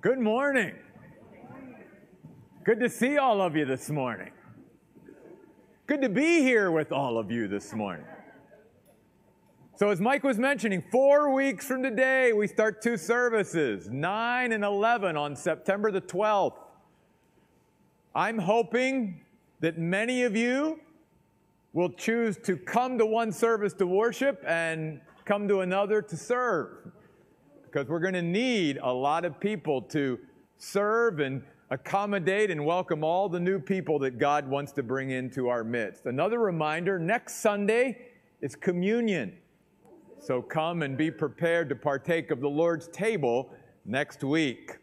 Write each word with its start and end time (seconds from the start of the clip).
Good 0.00 0.18
morning. 0.18 0.74
Good 2.64 2.80
to 2.80 2.88
see 2.88 3.18
all 3.18 3.40
of 3.40 3.54
you 3.54 3.64
this 3.64 3.88
morning. 3.88 4.32
Good 5.86 6.02
to 6.02 6.08
be 6.08 6.40
here 6.40 6.72
with 6.72 6.90
all 6.90 7.18
of 7.18 7.30
you 7.30 7.46
this 7.46 7.72
morning. 7.72 8.04
So, 9.76 9.90
as 9.90 10.00
Mike 10.00 10.24
was 10.24 10.38
mentioning, 10.38 10.82
four 10.90 11.32
weeks 11.32 11.66
from 11.66 11.84
today, 11.84 12.32
we 12.32 12.48
start 12.48 12.82
two 12.82 12.96
services 12.96 13.88
9 13.88 14.50
and 14.50 14.64
11 14.64 15.16
on 15.16 15.36
September 15.36 15.92
the 15.92 16.00
12th. 16.00 16.58
I'm 18.12 18.38
hoping 18.38 19.20
that 19.60 19.78
many 19.78 20.24
of 20.24 20.34
you 20.34 20.80
will 21.72 21.90
choose 21.90 22.36
to 22.38 22.56
come 22.56 22.98
to 22.98 23.06
one 23.06 23.30
service 23.30 23.72
to 23.74 23.86
worship 23.86 24.42
and 24.48 25.00
come 25.24 25.46
to 25.46 25.60
another 25.60 26.02
to 26.02 26.16
serve. 26.16 26.90
Because 27.76 27.90
we're 27.90 28.00
going 28.00 28.14
to 28.14 28.22
need 28.22 28.78
a 28.82 28.90
lot 28.90 29.26
of 29.26 29.38
people 29.38 29.82
to 29.82 30.18
serve 30.56 31.20
and 31.20 31.42
accommodate 31.68 32.50
and 32.50 32.64
welcome 32.64 33.04
all 33.04 33.28
the 33.28 33.38
new 33.38 33.58
people 33.58 33.98
that 33.98 34.18
God 34.18 34.48
wants 34.48 34.72
to 34.72 34.82
bring 34.82 35.10
into 35.10 35.50
our 35.50 35.62
midst. 35.62 36.06
Another 36.06 36.38
reminder 36.38 36.98
next 36.98 37.42
Sunday 37.42 37.98
is 38.40 38.56
communion. 38.56 39.36
So 40.18 40.40
come 40.40 40.80
and 40.80 40.96
be 40.96 41.10
prepared 41.10 41.68
to 41.68 41.76
partake 41.76 42.30
of 42.30 42.40
the 42.40 42.48
Lord's 42.48 42.88
table 42.88 43.50
next 43.84 44.24
week. 44.24 44.78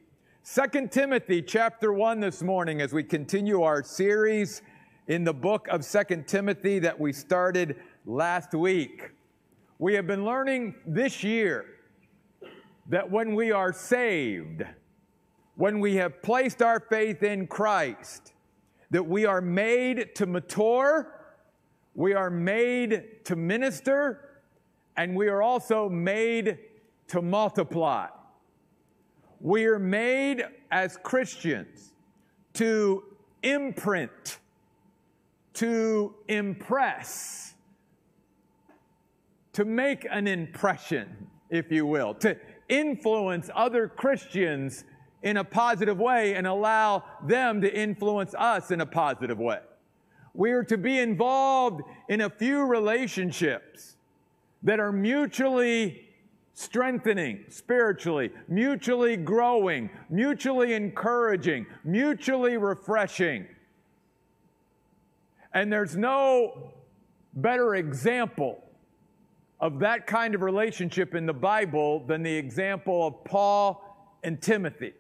2 0.46 0.88
Timothy 0.90 1.42
chapter 1.42 1.94
1 1.94 2.20
this 2.20 2.44
morning 2.44 2.80
as 2.80 2.94
we 2.94 3.02
continue 3.02 3.64
our 3.64 3.82
series 3.82 4.62
in 5.08 5.24
the 5.24 5.34
book 5.34 5.68
of 5.70 5.84
Second 5.84 6.28
Timothy 6.28 6.78
that 6.78 7.00
we 7.00 7.12
started 7.12 7.76
last 8.06 8.54
week. 8.54 9.10
We 9.80 9.96
have 9.96 10.06
been 10.06 10.24
learning 10.24 10.76
this 10.86 11.24
year 11.24 11.73
that 12.88 13.10
when 13.10 13.36
we 13.36 13.52
are 13.52 13.72
saved, 13.72 14.64
when 15.56 15.80
we 15.80 15.96
have 15.96 16.22
placed 16.22 16.62
our 16.62 16.80
faith 16.80 17.24
in 17.24 17.48
Christ, 17.48 18.34
that 18.92 19.06
we 19.06 19.26
are 19.26 19.42
made 19.42 20.16
to 20.16 20.26
mature, 20.26 21.20
we 21.96 22.14
are 22.14 22.30
made 22.30 23.26
to 23.26 23.36
minister, 23.36 24.42
and 24.98 25.16
we 25.16 25.28
are 25.28 25.42
also 25.42 25.90
made 25.90 26.60
to 27.08 27.22
multiply. 27.22 28.08
We 29.40 29.66
are 29.66 29.80
made 29.80 30.44
as 30.72 30.98
Christians 31.04 31.94
to 32.54 33.04
imprint 33.42 34.40
to 35.54 36.16
impress, 36.28 37.54
to 39.54 39.66
make 39.66 40.08
an 40.10 40.28
impression, 40.28 41.28
if 41.50 41.72
you 41.72 41.86
will, 41.86 42.14
to 42.16 42.36
influence 42.70 43.50
other 43.56 43.88
Christians 43.88 44.84
in 45.22 45.38
a 45.38 45.44
positive 45.44 46.00
way 46.00 46.36
and 46.36 46.46
allow 46.46 47.04
them 47.26 47.62
to 47.62 47.74
influence 47.74 48.36
us 48.36 48.72
in 48.72 48.82
a 48.82 48.86
positive 48.86 49.40
way. 49.40 49.60
We 50.34 50.52
are 50.52 50.64
to 50.66 50.78
be 50.78 51.00
involved 51.00 51.82
in 52.10 52.22
a 52.22 52.30
few 52.30 52.64
relationships 52.64 53.96
that 54.64 54.80
are 54.80 54.92
mutually 54.92 56.10
strengthening 56.54 57.46
spiritually, 57.50 58.32
mutually 58.48 59.18
growing, 59.18 59.90
mutually 60.10 60.74
encouraging, 60.74 61.66
mutually 61.84 62.58
refreshing. 62.58 63.48
And 65.54 65.72
there's 65.72 65.96
no 65.96 66.74
better 67.34 67.76
example 67.76 68.64
of 69.64 69.80
that 69.80 70.06
kind 70.06 70.36
of 70.36 70.42
relationship 70.42 71.16
in 71.16 71.26
the 71.26 71.34
Bible 71.34 72.06
than 72.06 72.22
the 72.22 72.36
example 72.36 73.08
of 73.08 73.24
Paul 73.24 73.82
and 74.22 74.42
Timothy, 74.42 74.92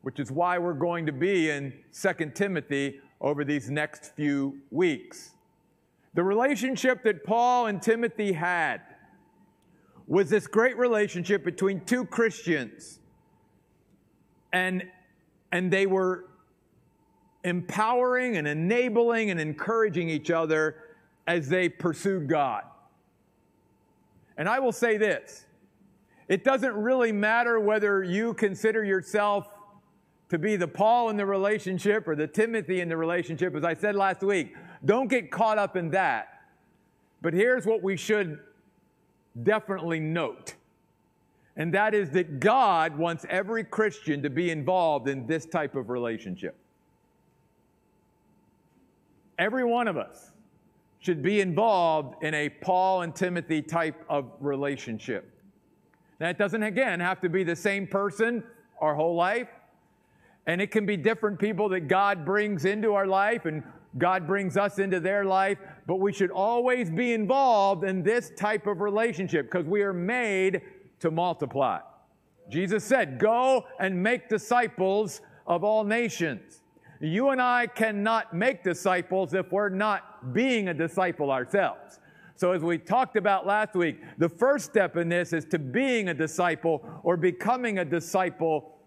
which 0.00 0.18
is 0.18 0.32
why 0.32 0.56
we're 0.56 0.72
going 0.72 1.04
to 1.04 1.12
be 1.12 1.50
in 1.50 1.74
2 1.92 2.30
Timothy 2.34 3.00
over 3.20 3.44
these 3.44 3.68
next 3.68 4.14
few 4.16 4.56
weeks. 4.70 5.32
The 6.14 6.22
relationship 6.22 7.02
that 7.04 7.22
Paul 7.22 7.66
and 7.66 7.82
Timothy 7.82 8.32
had 8.32 8.80
was 10.06 10.30
this 10.30 10.46
great 10.46 10.78
relationship 10.78 11.44
between 11.44 11.84
two 11.84 12.06
Christians. 12.06 12.98
And, 14.54 14.84
and 15.52 15.70
they 15.70 15.84
were 15.84 16.30
empowering 17.44 18.38
and 18.38 18.48
enabling 18.48 19.30
and 19.30 19.38
encouraging 19.38 20.08
each 20.08 20.30
other 20.30 20.76
as 21.26 21.50
they 21.50 21.68
pursued 21.68 22.26
God. 22.26 22.62
And 24.36 24.48
I 24.48 24.58
will 24.58 24.72
say 24.72 24.96
this 24.96 25.46
it 26.28 26.44
doesn't 26.44 26.74
really 26.74 27.12
matter 27.12 27.60
whether 27.60 28.02
you 28.02 28.34
consider 28.34 28.84
yourself 28.84 29.48
to 30.28 30.38
be 30.38 30.56
the 30.56 30.68
Paul 30.68 31.10
in 31.10 31.16
the 31.16 31.26
relationship 31.26 32.08
or 32.08 32.16
the 32.16 32.26
Timothy 32.26 32.80
in 32.80 32.88
the 32.88 32.96
relationship, 32.96 33.54
as 33.54 33.64
I 33.64 33.74
said 33.74 33.94
last 33.94 34.22
week. 34.22 34.54
Don't 34.84 35.08
get 35.08 35.30
caught 35.30 35.58
up 35.58 35.76
in 35.76 35.90
that. 35.90 36.40
But 37.20 37.34
here's 37.34 37.66
what 37.66 37.82
we 37.82 37.96
should 37.96 38.40
definitely 39.42 40.00
note. 40.00 40.54
And 41.56 41.74
that 41.74 41.92
is 41.92 42.10
that 42.10 42.40
God 42.40 42.96
wants 42.96 43.26
every 43.28 43.62
Christian 43.62 44.22
to 44.22 44.30
be 44.30 44.50
involved 44.50 45.08
in 45.08 45.26
this 45.26 45.44
type 45.44 45.74
of 45.74 45.90
relationship. 45.90 46.56
Every 49.38 49.64
one 49.64 49.86
of 49.86 49.96
us 49.96 50.31
should 51.02 51.20
be 51.20 51.40
involved 51.40 52.22
in 52.22 52.32
a 52.32 52.48
Paul 52.48 53.02
and 53.02 53.14
Timothy 53.14 53.60
type 53.60 54.04
of 54.08 54.30
relationship. 54.40 55.28
Now, 56.20 56.28
it 56.28 56.38
doesn't, 56.38 56.62
again, 56.62 57.00
have 57.00 57.20
to 57.22 57.28
be 57.28 57.42
the 57.42 57.56
same 57.56 57.88
person 57.88 58.44
our 58.80 58.94
whole 58.94 59.16
life. 59.16 59.48
And 60.46 60.60
it 60.60 60.70
can 60.70 60.86
be 60.86 60.96
different 60.96 61.40
people 61.40 61.68
that 61.70 61.88
God 61.88 62.24
brings 62.24 62.64
into 62.64 62.94
our 62.94 63.06
life 63.06 63.46
and 63.46 63.64
God 63.98 64.28
brings 64.28 64.56
us 64.56 64.78
into 64.78 65.00
their 65.00 65.24
life. 65.24 65.58
But 65.88 65.96
we 65.96 66.12
should 66.12 66.30
always 66.30 66.88
be 66.88 67.14
involved 67.14 67.82
in 67.82 68.04
this 68.04 68.30
type 68.36 68.68
of 68.68 68.80
relationship 68.80 69.50
because 69.50 69.66
we 69.66 69.82
are 69.82 69.92
made 69.92 70.62
to 71.00 71.10
multiply. 71.10 71.80
Jesus 72.48 72.84
said, 72.84 73.18
Go 73.18 73.66
and 73.80 74.00
make 74.00 74.28
disciples 74.28 75.20
of 75.48 75.64
all 75.64 75.82
nations. 75.82 76.61
You 77.02 77.30
and 77.30 77.42
I 77.42 77.66
cannot 77.66 78.32
make 78.32 78.62
disciples 78.62 79.34
if 79.34 79.50
we're 79.50 79.68
not 79.68 80.32
being 80.32 80.68
a 80.68 80.74
disciple 80.74 81.32
ourselves. 81.32 81.98
So, 82.36 82.52
as 82.52 82.62
we 82.62 82.78
talked 82.78 83.16
about 83.16 83.44
last 83.44 83.74
week, 83.74 84.00
the 84.18 84.28
first 84.28 84.66
step 84.66 84.96
in 84.96 85.08
this 85.08 85.32
is 85.32 85.44
to 85.46 85.58
being 85.58 86.08
a 86.08 86.14
disciple 86.14 86.88
or 87.02 87.16
becoming 87.16 87.78
a 87.78 87.84
disciple 87.84 88.78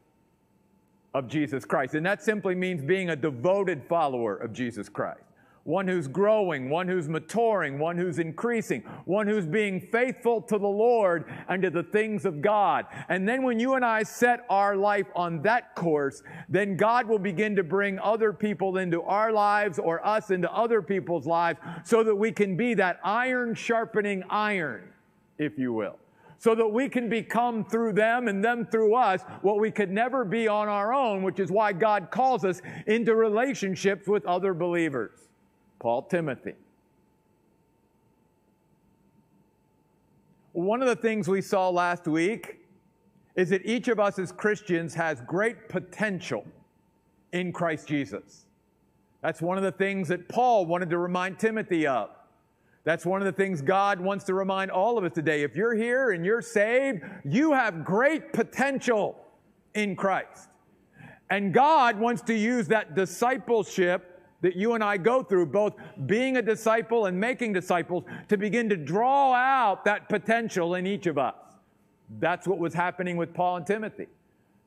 of 1.14 1.28
Jesus 1.28 1.66
Christ. 1.66 1.94
And 1.94 2.06
that 2.06 2.24
simply 2.24 2.56
means 2.56 2.82
being 2.82 3.10
a 3.10 3.16
devoted 3.16 3.84
follower 3.88 4.36
of 4.36 4.54
Jesus 4.54 4.90
Christ 4.90 5.22
one 5.66 5.88
who's 5.88 6.08
growing, 6.08 6.70
one 6.70 6.88
who's 6.88 7.10
maturing, 7.10 7.80
one 7.80 7.98
who's 7.98 8.20
increasing, 8.20 8.82
one 9.06 9.28
who's 9.28 9.48
being 9.48 9.82
faithful 9.82 10.40
to 10.40 10.60
the 10.60 10.68
Lord 10.68 11.26
and 11.50 11.62
to 11.64 11.72
the 11.72 11.82
things 11.82 12.24
of 12.24 12.40
God. 12.40 12.86
And 13.10 13.28
then 13.28 13.42
when 13.42 13.60
you 13.60 13.74
and 13.74 13.84
I 13.84 14.04
set 14.04 14.46
our 14.48 14.76
life 14.76 15.08
on 15.16 15.42
that 15.42 15.74
course, 15.74 16.22
then 16.48 16.78
God 16.78 17.08
will 17.08 17.18
begin 17.18 17.56
to 17.56 17.64
bring 17.64 17.98
other 17.98 18.32
people 18.32 18.78
into 18.78 19.02
our 19.02 19.32
lives 19.32 19.80
or 19.80 20.06
us 20.06 20.30
into 20.30 20.52
other 20.54 20.84
people's 20.84 21.26
lives 21.26 21.60
so 21.84 22.04
that 22.04 22.16
we 22.16 22.32
can 22.32 22.56
be 22.56 22.76
that 22.76 23.00
iron 23.04 23.56
sharpening 23.56 24.24
iron, 24.30 24.84
if 25.40 25.58
you 25.58 25.74
will. 25.74 25.98
So 26.38 26.54
that 26.54 26.68
we 26.68 26.90
can 26.90 27.10
become 27.10 27.66
through 27.66 27.94
them 27.94 28.28
and 28.28 28.46
them 28.46 28.68
through 28.68 28.94
us 28.94 29.24
what 29.42 29.60
we 29.60 29.72
could 29.72 29.90
never 29.90 30.24
be 30.24 30.48
on 30.48 30.68
our 30.68 30.94
own, 30.94 31.24
which 31.24 31.40
is 31.40 31.50
why 31.50 31.74
God 31.74 32.12
calls 32.12 32.46
us 32.46 32.62
into 32.86 33.16
relationships 33.16 34.08
with 34.08 34.24
other 34.28 34.54
believers. 34.54 35.25
Paul 35.80 36.04
Timothy. 36.04 36.54
One 40.54 40.82
of 40.82 40.88
the 40.88 40.96
things 40.96 41.28
we 41.28 41.42
saw 41.42 41.70
last 41.70 42.08
week 42.08 42.60
is 43.36 43.50
that 43.50 43.66
each 43.66 43.90
of 43.90 44.00
us 44.00 44.18
as 44.18 44.32
Christians 44.32 44.94
has 44.94 45.22
great 45.28 45.68
potential 45.68 46.46
in 47.34 47.52
Christ 47.52 47.88
Jesus. 47.88 48.46
That's 49.22 49.42
one 49.42 49.58
of 49.58 49.64
the 49.64 49.72
things 49.72 50.08
that 50.08 50.30
Paul 50.30 50.66
wanted 50.66 50.90
to 50.92 50.98
remind 50.98 51.40
Timothy 51.40 51.86
of. 51.88 52.10
That's 52.86 53.06
one 53.06 53.22
of 53.22 53.26
the 53.26 53.32
things 53.32 53.62
God 53.62 54.00
wants 54.00 54.24
to 54.26 54.34
remind 54.36 54.72
all 54.72 54.98
of 54.98 55.04
us 55.04 55.12
today. 55.12 55.42
If 55.42 55.56
you're 55.56 55.74
here 55.74 56.12
and 56.12 56.24
you're 56.24 56.42
saved, 56.42 57.02
you 57.26 57.52
have 57.52 57.84
great 57.84 58.32
potential 58.32 59.18
in 59.74 59.96
Christ. 59.96 60.48
And 61.30 61.54
God 61.54 62.00
wants 62.00 62.22
to 62.24 62.34
use 62.36 62.68
that 62.68 62.96
discipleship 62.96 64.15
that 64.42 64.56
you 64.56 64.74
and 64.74 64.84
I 64.84 64.98
go 64.98 65.24
through, 65.24 65.48
both 65.48 65.74
being 66.06 66.38
a 66.38 66.42
disciple 66.42 67.06
and 67.06 67.20
making 67.20 67.54
disciples, 67.54 68.04
to 68.28 68.38
begin 68.38 68.70
to 68.70 68.78
draw 68.78 69.34
out 69.34 69.86
that 69.86 70.10
potential 70.10 70.76
in 70.76 70.86
each 70.86 71.08
of 71.08 71.18
us. 71.18 71.36
That's 72.20 72.48
what 72.48 72.60
was 72.60 72.74
happening 72.74 73.18
with 73.18 73.34
Paul 73.34 73.58
and 73.58 73.68
Timothy. 73.68 74.08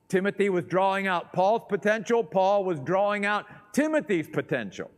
Timothy 0.09 0.49
was 0.49 0.65
drawing 0.65 1.07
out 1.07 1.33
Paul's 1.33 1.63
potential, 1.69 2.25
Paul 2.25 2.65
was 2.65 2.81
drawing 2.81 3.27
out 3.27 3.47
Timothy's 3.73 4.27
potential. 4.27 4.91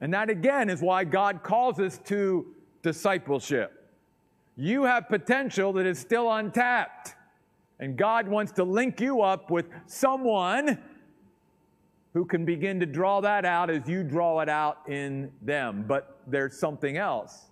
And 0.00 0.14
that 0.14 0.30
again 0.30 0.70
is 0.70 0.80
why 0.80 1.04
God 1.04 1.42
calls 1.42 1.78
us 1.78 1.98
to 2.06 2.46
discipleship. 2.82 3.88
You 4.56 4.84
have 4.84 5.08
potential 5.08 5.72
that 5.74 5.86
is 5.86 5.98
still 5.98 6.32
untapped. 6.32 7.14
And 7.78 7.96
God 7.96 8.28
wants 8.28 8.52
to 8.52 8.64
link 8.64 9.00
you 9.00 9.22
up 9.22 9.50
with 9.50 9.68
someone 9.86 10.78
who 12.12 12.24
can 12.24 12.44
begin 12.44 12.78
to 12.80 12.86
draw 12.86 13.20
that 13.20 13.44
out 13.44 13.70
as 13.70 13.88
you 13.88 14.02
draw 14.02 14.40
it 14.40 14.48
out 14.48 14.78
in 14.88 15.30
them. 15.40 15.84
But 15.86 16.18
there's 16.26 16.58
something 16.58 16.96
else. 16.96 17.50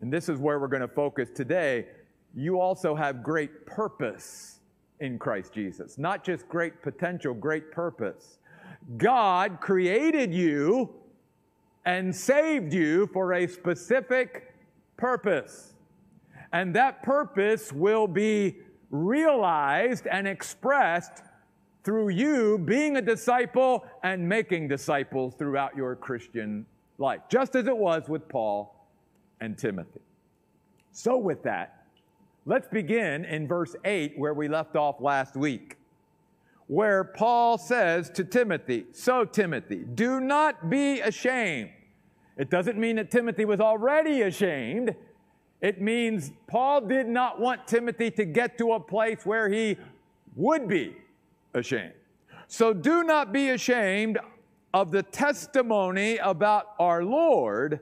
And 0.00 0.12
this 0.12 0.28
is 0.28 0.38
where 0.38 0.58
we're 0.58 0.68
going 0.68 0.80
to 0.80 0.88
focus 0.88 1.28
today. 1.34 1.86
You 2.34 2.60
also 2.60 2.94
have 2.94 3.22
great 3.22 3.66
purpose 3.66 4.60
in 5.00 5.18
Christ 5.18 5.52
Jesus, 5.52 5.98
not 5.98 6.24
just 6.24 6.48
great 6.48 6.82
potential, 6.82 7.34
great 7.34 7.70
purpose. 7.70 8.38
God 8.96 9.58
created 9.60 10.32
you 10.32 10.94
and 11.84 12.14
saved 12.14 12.72
you 12.72 13.08
for 13.08 13.34
a 13.34 13.46
specific 13.46 14.54
purpose. 14.96 15.74
And 16.52 16.74
that 16.74 17.02
purpose 17.02 17.72
will 17.72 18.06
be 18.06 18.56
realized 18.90 20.06
and 20.06 20.26
expressed 20.26 21.22
through 21.82 22.10
you 22.10 22.58
being 22.58 22.96
a 22.96 23.02
disciple 23.02 23.84
and 24.02 24.28
making 24.28 24.68
disciples 24.68 25.34
throughout 25.34 25.76
your 25.76 25.96
Christian 25.96 26.66
life, 26.98 27.20
just 27.28 27.54
as 27.56 27.66
it 27.66 27.76
was 27.76 28.08
with 28.08 28.28
Paul 28.28 28.88
and 29.40 29.56
Timothy. 29.56 30.00
So, 30.92 31.16
with 31.16 31.42
that, 31.44 31.86
let's 32.44 32.68
begin 32.68 33.24
in 33.24 33.48
verse 33.48 33.74
8 33.84 34.14
where 34.16 34.34
we 34.34 34.48
left 34.48 34.76
off 34.76 35.00
last 35.00 35.36
week, 35.36 35.76
where 36.66 37.04
Paul 37.04 37.56
says 37.56 38.10
to 38.10 38.24
Timothy, 38.24 38.86
So, 38.92 39.24
Timothy, 39.24 39.84
do 39.94 40.20
not 40.20 40.68
be 40.68 41.00
ashamed. 41.00 41.70
It 42.36 42.50
doesn't 42.50 42.78
mean 42.78 42.96
that 42.96 43.10
Timothy 43.10 43.44
was 43.44 43.60
already 43.60 44.22
ashamed. 44.22 44.94
It 45.60 45.80
means 45.80 46.32
Paul 46.46 46.82
did 46.82 47.06
not 47.06 47.38
want 47.38 47.66
Timothy 47.66 48.10
to 48.12 48.24
get 48.24 48.58
to 48.58 48.72
a 48.72 48.80
place 48.80 49.24
where 49.24 49.48
he 49.48 49.76
would 50.34 50.66
be 50.66 50.96
ashamed. 51.54 51.92
So 52.48 52.72
do 52.72 53.04
not 53.04 53.32
be 53.32 53.50
ashamed 53.50 54.18
of 54.72 54.90
the 54.90 55.02
testimony 55.02 56.16
about 56.18 56.74
our 56.78 57.04
Lord 57.04 57.80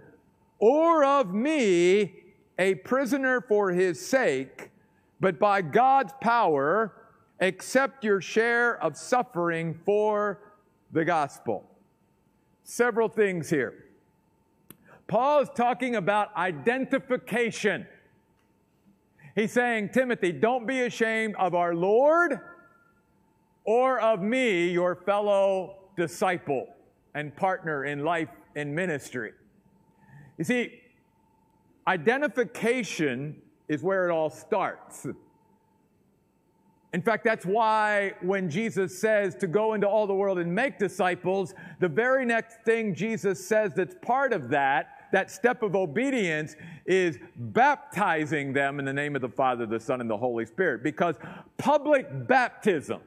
or 0.59 1.05
of 1.05 1.33
me, 1.33 2.15
a 2.59 2.75
prisoner 2.77 3.41
for 3.41 3.71
his 3.71 4.05
sake, 4.05 4.71
but 5.21 5.39
by 5.39 5.63
God's 5.63 6.13
power, 6.21 6.93
accept 7.41 8.05
your 8.05 8.21
share 8.21 8.83
of 8.83 8.97
suffering 8.97 9.79
for 9.85 10.41
the 10.93 11.05
gospel. 11.05 11.65
Several 12.65 13.09
things 13.09 13.49
here. 13.49 13.85
Paul 15.07 15.41
is 15.41 15.49
talking 15.55 15.97
about 15.97 16.37
identification. 16.37 17.87
He's 19.35 19.53
saying, 19.53 19.91
Timothy, 19.91 20.33
don't 20.33 20.67
be 20.67 20.81
ashamed 20.81 21.37
of 21.37 21.55
our 21.55 21.75
Lord 21.75 22.41
or 23.69 24.01
of 24.01 24.23
me, 24.23 24.71
your 24.71 24.95
fellow 24.95 25.77
disciple 25.95 26.67
and 27.15 27.37
partner 27.37 27.85
in 27.85 28.03
life 28.03 28.31
and 28.57 28.75
ministry. 28.75 29.33
You 30.39 30.45
see, 30.45 30.81
identification 31.87 33.43
is 33.69 33.83
where 33.83 34.09
it 34.09 34.11
all 34.11 34.31
starts. 34.31 35.07
In 36.95 37.03
fact, 37.03 37.25
that's 37.25 37.45
why 37.45 38.15
when 38.23 38.49
Jesus 38.49 38.99
says 38.99 39.35
to 39.35 39.47
go 39.47 39.75
into 39.75 39.87
all 39.87 40.07
the 40.07 40.15
world 40.15 40.39
and 40.39 40.51
make 40.51 40.79
disciples, 40.79 41.53
the 41.79 41.89
very 41.89 42.25
next 42.25 42.63
thing 42.65 42.95
Jesus 42.95 43.47
says 43.47 43.75
that's 43.75 43.97
part 44.01 44.33
of 44.33 44.49
that 44.49 44.95
that 45.13 45.31
step 45.31 45.63
of 45.63 45.75
obedience 45.75 46.55
is 46.87 47.19
baptizing 47.37 48.53
them 48.55 48.79
in 48.79 48.85
the 48.87 48.93
name 48.93 49.15
of 49.15 49.23
the 49.23 49.29
Father, 49.29 49.65
the 49.65 49.81
Son, 49.81 50.03
and 50.03 50.09
the 50.11 50.17
Holy 50.17 50.45
Spirit. 50.45 50.83
Because 50.83 51.17
public 51.57 52.07
baptism 52.27 53.01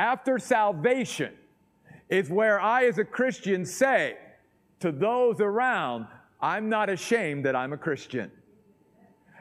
after 0.00 0.38
salvation 0.38 1.34
is 2.08 2.30
where 2.30 2.58
I, 2.58 2.86
as 2.86 2.96
a 2.96 3.04
Christian, 3.04 3.66
say 3.66 4.16
to 4.80 4.90
those 4.90 5.40
around, 5.40 6.06
I'm 6.40 6.70
not 6.70 6.88
ashamed 6.88 7.44
that 7.44 7.54
I'm 7.54 7.74
a 7.74 7.76
Christian. 7.76 8.30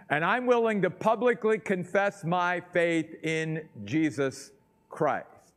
And 0.09 0.25
I'm 0.25 0.45
willing 0.45 0.81
to 0.81 0.89
publicly 0.89 1.59
confess 1.59 2.25
my 2.25 2.61
faith 2.73 3.23
in 3.23 3.69
Jesus 3.85 4.51
Christ. 4.89 5.53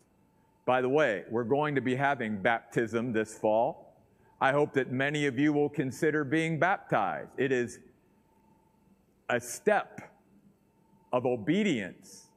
By 0.67 0.81
the 0.81 0.89
way, 0.89 1.25
we're 1.29 1.43
going 1.43 1.75
to 1.75 1.81
be 1.81 1.97
having 1.97 2.41
baptism 2.41 3.13
this 3.13 3.37
fall. 3.37 3.97
I 4.41 4.53
hope 4.53 4.73
that 4.75 4.93
many 4.93 5.27
of 5.27 5.37
you 5.37 5.53
will 5.53 5.69
consider 5.69 6.23
being 6.23 6.61
baptized. 6.61 7.31
It 7.39 7.51
is 7.51 7.81
a 9.29 9.41
step 9.41 10.13
of 11.13 11.27
obedience 11.27 12.29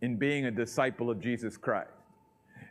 in 0.00 0.16
being 0.16 0.46
a 0.46 0.50
disciple 0.50 1.10
of 1.10 1.20
Jesus 1.20 1.58
Christ. 1.58 1.97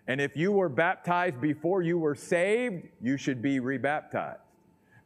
And 0.08 0.22
if 0.22 0.38
you 0.38 0.52
were 0.52 0.70
baptized 0.70 1.42
before 1.42 1.82
you 1.82 1.98
were 1.98 2.16
saved, 2.16 2.88
you 3.02 3.18
should 3.18 3.42
be 3.42 3.60
rebaptized. 3.60 4.40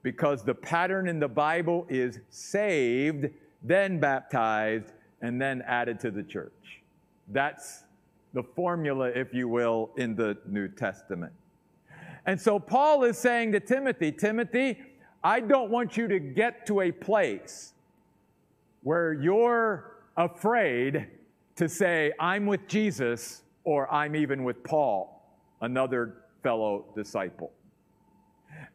Because 0.03 0.44
the 0.44 0.53
pattern 0.53 1.07
in 1.07 1.19
the 1.19 1.27
Bible 1.27 1.86
is 1.89 2.19
saved, 2.30 3.30
then 3.63 4.00
baptized, 4.00 4.94
and 5.21 5.42
then 5.42 5.63
added 5.68 6.00
to 6.01 6.12
the 6.12 6.24
church. 6.24 6.81
That's 7.27 7.83
the 8.33 8.44
formula, 8.44 9.09
if 9.09 9.33
you 9.33 9.48
will, 9.48 9.92
in 9.98 10.15
the 10.15 10.38
New 10.48 10.68
Testament. 10.68 11.33
And 12.25 12.39
so 12.39 12.59
Paul 12.59 13.03
is 13.03 13.18
saying 13.18 13.51
to 13.53 13.59
Timothy, 13.59 14.12
Timothy, 14.12 14.80
I 15.24 15.39
don't 15.39 15.71
want 15.71 15.98
you 15.98 16.07
to 16.07 16.19
get 16.19 16.65
to 16.68 16.81
a 16.81 16.92
place 16.92 17.74
where 18.83 19.13
you're 19.13 19.98
afraid 20.18 21.07
to 21.56 21.69
say, 21.69 22.12
I'm 22.19 22.45
with 22.45 22.68
Jesus 22.68 23.44
or 23.63 23.92
I'm 23.92 24.16
even 24.16 24.44
with 24.44 24.63
Paul, 24.63 25.24
another 25.62 26.24
fellow 26.44 26.86
disciple. 26.96 27.52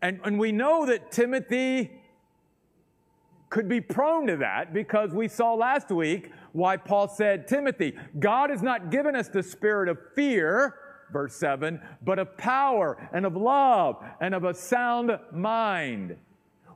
And, 0.03 0.21
and 0.25 0.39
we 0.39 0.53
know 0.53 0.87
that 0.87 1.11
Timothy 1.11 1.91
could 3.49 3.69
be 3.69 3.81
prone 3.81 4.27
to 4.27 4.37
that 4.39 4.73
because 4.73 5.13
we 5.13 5.29
saw 5.29 5.55
last 5.55 5.91
week 5.91 6.33
why 6.53 6.77
Paul 6.77 7.09
said, 7.09 7.47
Timothy, 7.47 7.97
God 8.19 8.51
has 8.51 8.63
not 8.63 8.91
given 8.91 9.15
us 9.15 9.29
the 9.29 9.43
spirit 9.43 9.89
of 9.89 9.99
fear 10.15 10.75
verse 11.13 11.35
7, 11.37 11.81
but 12.03 12.19
of 12.19 12.37
power 12.37 13.09
and 13.13 13.27
of 13.27 13.37
love 13.37 14.03
and 14.21 14.35
of 14.35 14.45
a 14.45 14.55
sound 14.55 15.19
mind. 15.33 16.17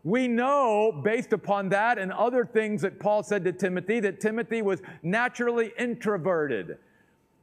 We 0.02 0.28
know, 0.28 0.98
based 1.04 1.32
upon 1.32 1.68
that 1.70 1.98
and 1.98 2.12
other 2.12 2.44
things 2.46 2.82
that 2.82 2.98
Paul 2.98 3.22
said 3.22 3.44
to 3.44 3.52
Timothy, 3.52 4.00
that 4.00 4.20
Timothy 4.20 4.62
was 4.62 4.80
naturally 5.02 5.72
introverted, 5.78 6.78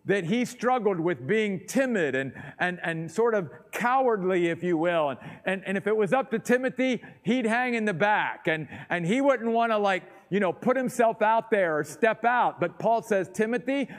that 0.07 0.23
he 0.23 0.45
struggled 0.45 0.99
with 0.99 1.27
being 1.27 1.65
timid 1.67 2.15
and, 2.15 2.33
and, 2.59 2.79
and 2.81 3.11
sort 3.11 3.35
of 3.35 3.49
cowardly, 3.71 4.47
if 4.47 4.63
you 4.63 4.77
will. 4.77 5.09
And, 5.09 5.19
and, 5.45 5.63
and 5.65 5.77
if 5.77 5.85
it 5.85 5.95
was 5.95 6.13
up 6.13 6.31
to 6.31 6.39
Timothy, 6.39 7.03
he'd 7.23 7.45
hang 7.45 7.75
in 7.75 7.85
the 7.85 7.93
back 7.93 8.47
and, 8.47 8.67
and 8.89 9.05
he 9.05 9.21
wouldn't 9.21 9.51
want 9.51 9.71
to, 9.71 9.77
like, 9.77 10.03
you 10.29 10.39
know, 10.39 10.51
put 10.51 10.75
himself 10.75 11.21
out 11.21 11.51
there 11.51 11.77
or 11.77 11.83
step 11.83 12.25
out. 12.25 12.59
But 12.59 12.79
Paul 12.79 13.01
says, 13.01 13.29
Timothy, 13.33 13.89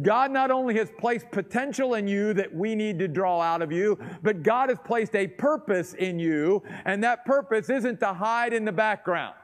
God 0.00 0.30
not 0.30 0.50
only 0.50 0.76
has 0.78 0.90
placed 0.98 1.30
potential 1.30 1.94
in 1.94 2.08
you 2.08 2.32
that 2.34 2.54
we 2.54 2.74
need 2.74 2.98
to 3.00 3.08
draw 3.08 3.40
out 3.40 3.62
of 3.62 3.72
you, 3.72 3.98
but 4.22 4.42
God 4.42 4.68
has 4.68 4.78
placed 4.84 5.14
a 5.14 5.26
purpose 5.26 5.94
in 5.94 6.18
you, 6.18 6.62
and 6.84 7.02
that 7.04 7.24
purpose 7.24 7.68
isn't 7.68 8.00
to 8.00 8.14
hide 8.14 8.52
in 8.52 8.64
the 8.64 8.72
background. 8.72 9.34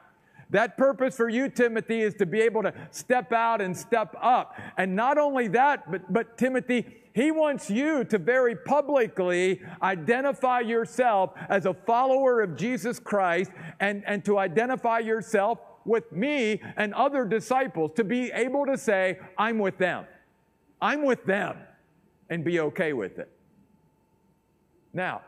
That 0.51 0.77
purpose 0.77 1.15
for 1.15 1.29
you, 1.29 1.47
Timothy, 1.49 2.01
is 2.01 2.15
to 2.15 2.25
be 2.25 2.41
able 2.41 2.63
to 2.63 2.73
step 2.91 3.31
out 3.31 3.61
and 3.61 3.77
step 3.77 4.15
up. 4.19 4.57
And 4.77 4.95
not 4.95 5.17
only 5.17 5.47
that, 5.49 5.91
but, 5.91 6.11
but 6.11 6.37
Timothy, 6.37 6.85
he 7.13 7.31
wants 7.31 7.69
you 7.69 8.03
to 8.05 8.17
very 8.17 8.55
publicly 8.55 9.61
identify 9.81 10.61
yourself 10.61 11.33
as 11.49 11.65
a 11.65 11.73
follower 11.73 12.41
of 12.41 12.55
Jesus 12.55 12.99
Christ 12.99 13.51
and, 13.79 14.03
and 14.07 14.25
to 14.25 14.39
identify 14.39 14.99
yourself 14.99 15.59
with 15.85 16.11
me 16.11 16.61
and 16.77 16.93
other 16.93 17.25
disciples, 17.25 17.91
to 17.95 18.03
be 18.03 18.31
able 18.31 18.65
to 18.65 18.77
say, 18.77 19.19
I'm 19.37 19.59
with 19.59 19.77
them. 19.77 20.05
I'm 20.81 21.03
with 21.03 21.25
them 21.25 21.57
and 22.29 22.43
be 22.43 22.59
okay 22.59 22.93
with 22.93 23.19
it. 23.19 23.29
Now, 24.93 25.21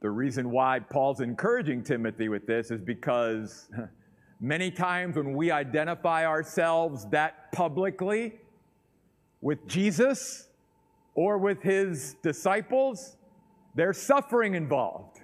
the 0.00 0.10
reason 0.10 0.50
why 0.50 0.78
Paul's 0.78 1.20
encouraging 1.20 1.82
Timothy 1.82 2.28
with 2.28 2.46
this 2.46 2.70
is 2.70 2.80
because 2.80 3.68
many 4.40 4.70
times 4.70 5.16
when 5.16 5.34
we 5.34 5.50
identify 5.50 6.24
ourselves 6.24 7.06
that 7.10 7.50
publicly 7.52 8.34
with 9.40 9.66
Jesus 9.66 10.48
or 11.14 11.38
with 11.38 11.62
his 11.62 12.14
disciples, 12.22 13.16
there's 13.74 13.98
suffering 13.98 14.54
involved, 14.54 15.20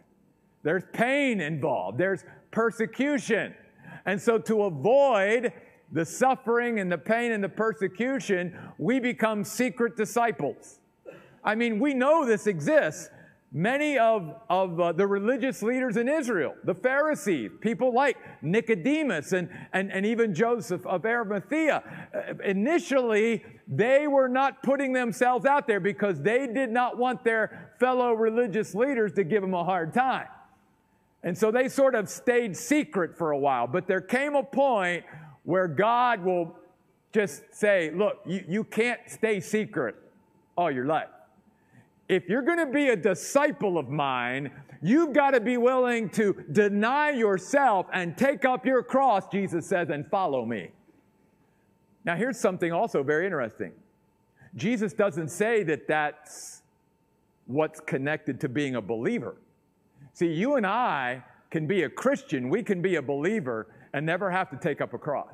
there's 0.65 0.85
pain 0.93 1.41
involved, 1.41 1.99
there's 1.99 2.25
persecution. 2.51 3.55
And 4.07 4.21
so, 4.21 4.39
to 4.39 4.65
avoid 4.65 5.53
the 5.93 6.05
suffering 6.05 6.81
and 6.81 6.91
the 6.91 6.99
pain 6.99 7.33
and 7.33 7.43
the 7.43 7.49
persecution, 7.49 8.59
we 8.79 8.99
become 8.99 9.45
secret 9.45 9.97
disciples. 9.97 10.81
I 11.45 11.55
mean, 11.55 11.79
we 11.79 11.95
know 11.95 12.25
this 12.27 12.47
exists, 12.47 13.09
many 13.55 13.97
of, 13.97 14.35
of 14.51 14.81
uh, 14.81 14.91
the 14.91 15.07
religious 15.07 15.63
leaders 15.63 15.97
in 15.97 16.09
Israel, 16.09 16.57
the 16.65 16.75
Pharisees, 16.75 17.53
people 17.61 17.95
like 17.95 18.17
Nicodemus 18.43 19.33
and, 19.33 19.49
and, 19.73 19.93
and 19.93 20.05
even 20.05 20.35
Joseph 20.35 20.85
of 20.85 21.07
Arimathea, 21.07 21.83
uh, 22.13 22.35
initially 22.45 23.45
they 23.69 24.09
were 24.09 24.29
not 24.29 24.61
putting 24.65 24.93
themselves 24.93 25.47
out 25.47 25.69
there 25.69 25.79
because 25.79 26.21
they 26.21 26.49
did 26.49 26.71
not 26.71 26.99
want 26.99 27.23
their 27.23 27.73
fellow 27.79 28.13
religious 28.13 28.75
leaders 28.75 29.13
to 29.13 29.23
give 29.23 29.41
them 29.41 29.55
a 29.55 29.65
hard 29.65 29.95
time. 29.95 30.27
And 31.23 31.39
so 31.39 31.53
they 31.53 31.69
sort 31.69 31.95
of 31.95 32.09
stayed 32.09 32.57
secret 32.57 33.17
for 33.17 33.31
a 33.31 33.39
while. 33.39 33.69
But 33.69 33.87
there 33.87 34.01
came 34.01 34.35
a 34.35 34.43
point 34.43 35.05
where 35.45 35.69
God 35.69 36.25
will 36.25 36.59
just 37.13 37.43
say, 37.53 37.93
look, 37.95 38.19
you, 38.27 38.45
you 38.49 38.65
can't 38.65 39.01
stay 39.07 39.39
secret 39.39 39.95
all 40.57 40.73
your 40.73 40.87
life 40.87 41.09
if 42.09 42.29
you're 42.29 42.43
going 42.43 42.59
to 42.59 42.67
be 42.67 42.89
a 42.89 42.97
disciple 42.97 43.79
of 43.79 43.89
mine, 43.89 44.51
you've 44.83 45.13
got 45.13 45.31
to 45.31 45.41
be 45.41 45.57
willing 45.57 46.11
to 46.11 46.45
deny 46.53 47.11
yourself 47.11 47.87
and 47.93 48.17
take 48.17 48.45
up 48.45 48.67
your 48.67 48.83
cross, 48.83 49.27
Jesus 49.29 49.67
says, 49.67 49.89
and 49.91 50.07
follow 50.11 50.45
me. 50.45 50.71
Now, 52.05 52.17
here's 52.17 52.39
something 52.39 52.73
also 52.73 53.03
very 53.03 53.25
interesting. 53.25 53.73
Jesus 54.57 54.93
doesn't 54.93 55.31
say 55.31 55.63
that 55.65 55.89
that's 55.89 56.63
what's 57.47 57.81
connected 57.81 58.41
to 58.41 58.49
being 58.49 58.77
a 58.77 58.83
believer. 58.83 59.37
See, 60.13 60.29
you 60.29 60.57
and 60.57 60.67
I 60.67 61.25
can 61.51 61.67
be 61.67 61.85
a 61.85 61.89
Christian, 61.89 62.51
we 62.51 62.63
can 62.63 62.83
be 62.83 62.97
a 62.97 63.03
believer, 63.03 63.69
and 63.95 64.05
never 64.05 64.31
have 64.31 64.51
to 64.51 64.57
take 64.57 64.81
up 64.81 64.93
a 64.93 64.99
cross. 64.99 65.33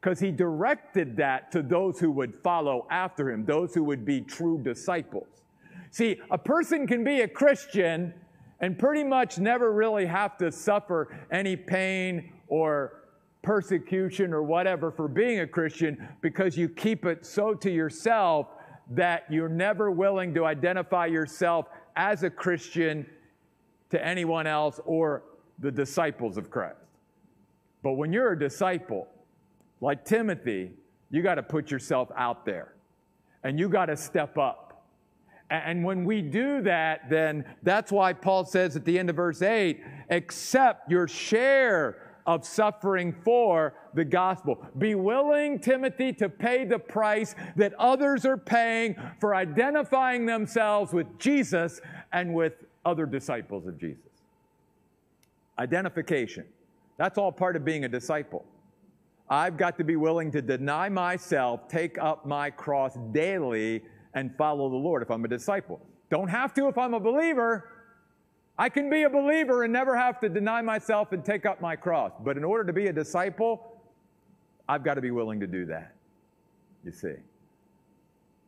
Because 0.00 0.20
he 0.20 0.30
directed 0.30 1.16
that 1.16 1.50
to 1.52 1.62
those 1.62 1.98
who 1.98 2.10
would 2.12 2.34
follow 2.36 2.86
after 2.90 3.30
him, 3.30 3.44
those 3.44 3.74
who 3.74 3.82
would 3.84 4.04
be 4.04 4.20
true 4.20 4.58
disciples. 4.62 5.35
See, 5.96 6.20
a 6.30 6.36
person 6.36 6.86
can 6.86 7.04
be 7.04 7.22
a 7.22 7.28
Christian 7.28 8.12
and 8.60 8.78
pretty 8.78 9.02
much 9.02 9.38
never 9.38 9.72
really 9.72 10.04
have 10.04 10.36
to 10.36 10.52
suffer 10.52 11.16
any 11.30 11.56
pain 11.56 12.34
or 12.48 13.04
persecution 13.40 14.34
or 14.34 14.42
whatever 14.42 14.90
for 14.90 15.08
being 15.08 15.40
a 15.40 15.46
Christian 15.46 16.06
because 16.20 16.54
you 16.54 16.68
keep 16.68 17.06
it 17.06 17.24
so 17.24 17.54
to 17.54 17.70
yourself 17.70 18.48
that 18.90 19.24
you're 19.30 19.48
never 19.48 19.90
willing 19.90 20.34
to 20.34 20.44
identify 20.44 21.06
yourself 21.06 21.68
as 21.96 22.24
a 22.24 22.28
Christian 22.28 23.06
to 23.88 24.06
anyone 24.06 24.46
else 24.46 24.78
or 24.84 25.22
the 25.60 25.70
disciples 25.70 26.36
of 26.36 26.50
Christ. 26.50 26.76
But 27.82 27.92
when 27.92 28.12
you're 28.12 28.32
a 28.32 28.38
disciple, 28.38 29.08
like 29.80 30.04
Timothy, 30.04 30.72
you 31.10 31.22
got 31.22 31.36
to 31.36 31.42
put 31.42 31.70
yourself 31.70 32.10
out 32.14 32.44
there 32.44 32.74
and 33.44 33.58
you 33.58 33.70
got 33.70 33.86
to 33.86 33.96
step 33.96 34.36
up 34.36 34.65
and 35.50 35.84
when 35.84 36.04
we 36.04 36.22
do 36.22 36.60
that, 36.62 37.08
then 37.08 37.44
that's 37.62 37.92
why 37.92 38.12
Paul 38.12 38.44
says 38.44 38.74
at 38.74 38.84
the 38.84 38.98
end 38.98 39.10
of 39.10 39.16
verse 39.16 39.42
8, 39.42 39.80
accept 40.10 40.90
your 40.90 41.06
share 41.06 42.02
of 42.26 42.44
suffering 42.44 43.14
for 43.24 43.74
the 43.94 44.04
gospel. 44.04 44.64
Be 44.78 44.96
willing, 44.96 45.60
Timothy, 45.60 46.12
to 46.14 46.28
pay 46.28 46.64
the 46.64 46.78
price 46.78 47.36
that 47.54 47.72
others 47.74 48.26
are 48.26 48.36
paying 48.36 48.96
for 49.20 49.34
identifying 49.36 50.26
themselves 50.26 50.92
with 50.92 51.06
Jesus 51.18 51.80
and 52.12 52.34
with 52.34 52.54
other 52.84 53.06
disciples 53.06 53.66
of 53.66 53.78
Jesus. 53.78 54.02
Identification. 55.58 56.44
That's 56.96 57.18
all 57.18 57.30
part 57.30 57.54
of 57.54 57.64
being 57.64 57.84
a 57.84 57.88
disciple. 57.88 58.44
I've 59.28 59.56
got 59.56 59.76
to 59.78 59.84
be 59.84 59.96
willing 59.96 60.30
to 60.32 60.42
deny 60.42 60.88
myself, 60.88 61.68
take 61.68 61.98
up 61.98 62.26
my 62.26 62.50
cross 62.50 62.96
daily, 63.12 63.82
and 64.16 64.34
follow 64.36 64.68
the 64.68 64.76
Lord 64.76 65.02
if 65.02 65.10
I'm 65.10 65.24
a 65.24 65.28
disciple. 65.28 65.78
Don't 66.10 66.28
have 66.28 66.54
to 66.54 66.66
if 66.68 66.76
I'm 66.76 66.94
a 66.94 67.00
believer. 67.00 67.68
I 68.58 68.70
can 68.70 68.88
be 68.88 69.02
a 69.02 69.10
believer 69.10 69.62
and 69.62 69.72
never 69.72 69.94
have 69.94 70.18
to 70.20 70.28
deny 70.30 70.62
myself 70.62 71.12
and 71.12 71.22
take 71.22 71.44
up 71.44 71.60
my 71.60 71.76
cross. 71.76 72.12
But 72.24 72.38
in 72.38 72.42
order 72.42 72.64
to 72.64 72.72
be 72.72 72.86
a 72.86 72.92
disciple, 72.92 73.78
I've 74.68 74.82
got 74.82 74.94
to 74.94 75.02
be 75.02 75.10
willing 75.10 75.38
to 75.40 75.46
do 75.46 75.66
that. 75.66 75.94
You 76.82 76.92
see. 76.92 77.14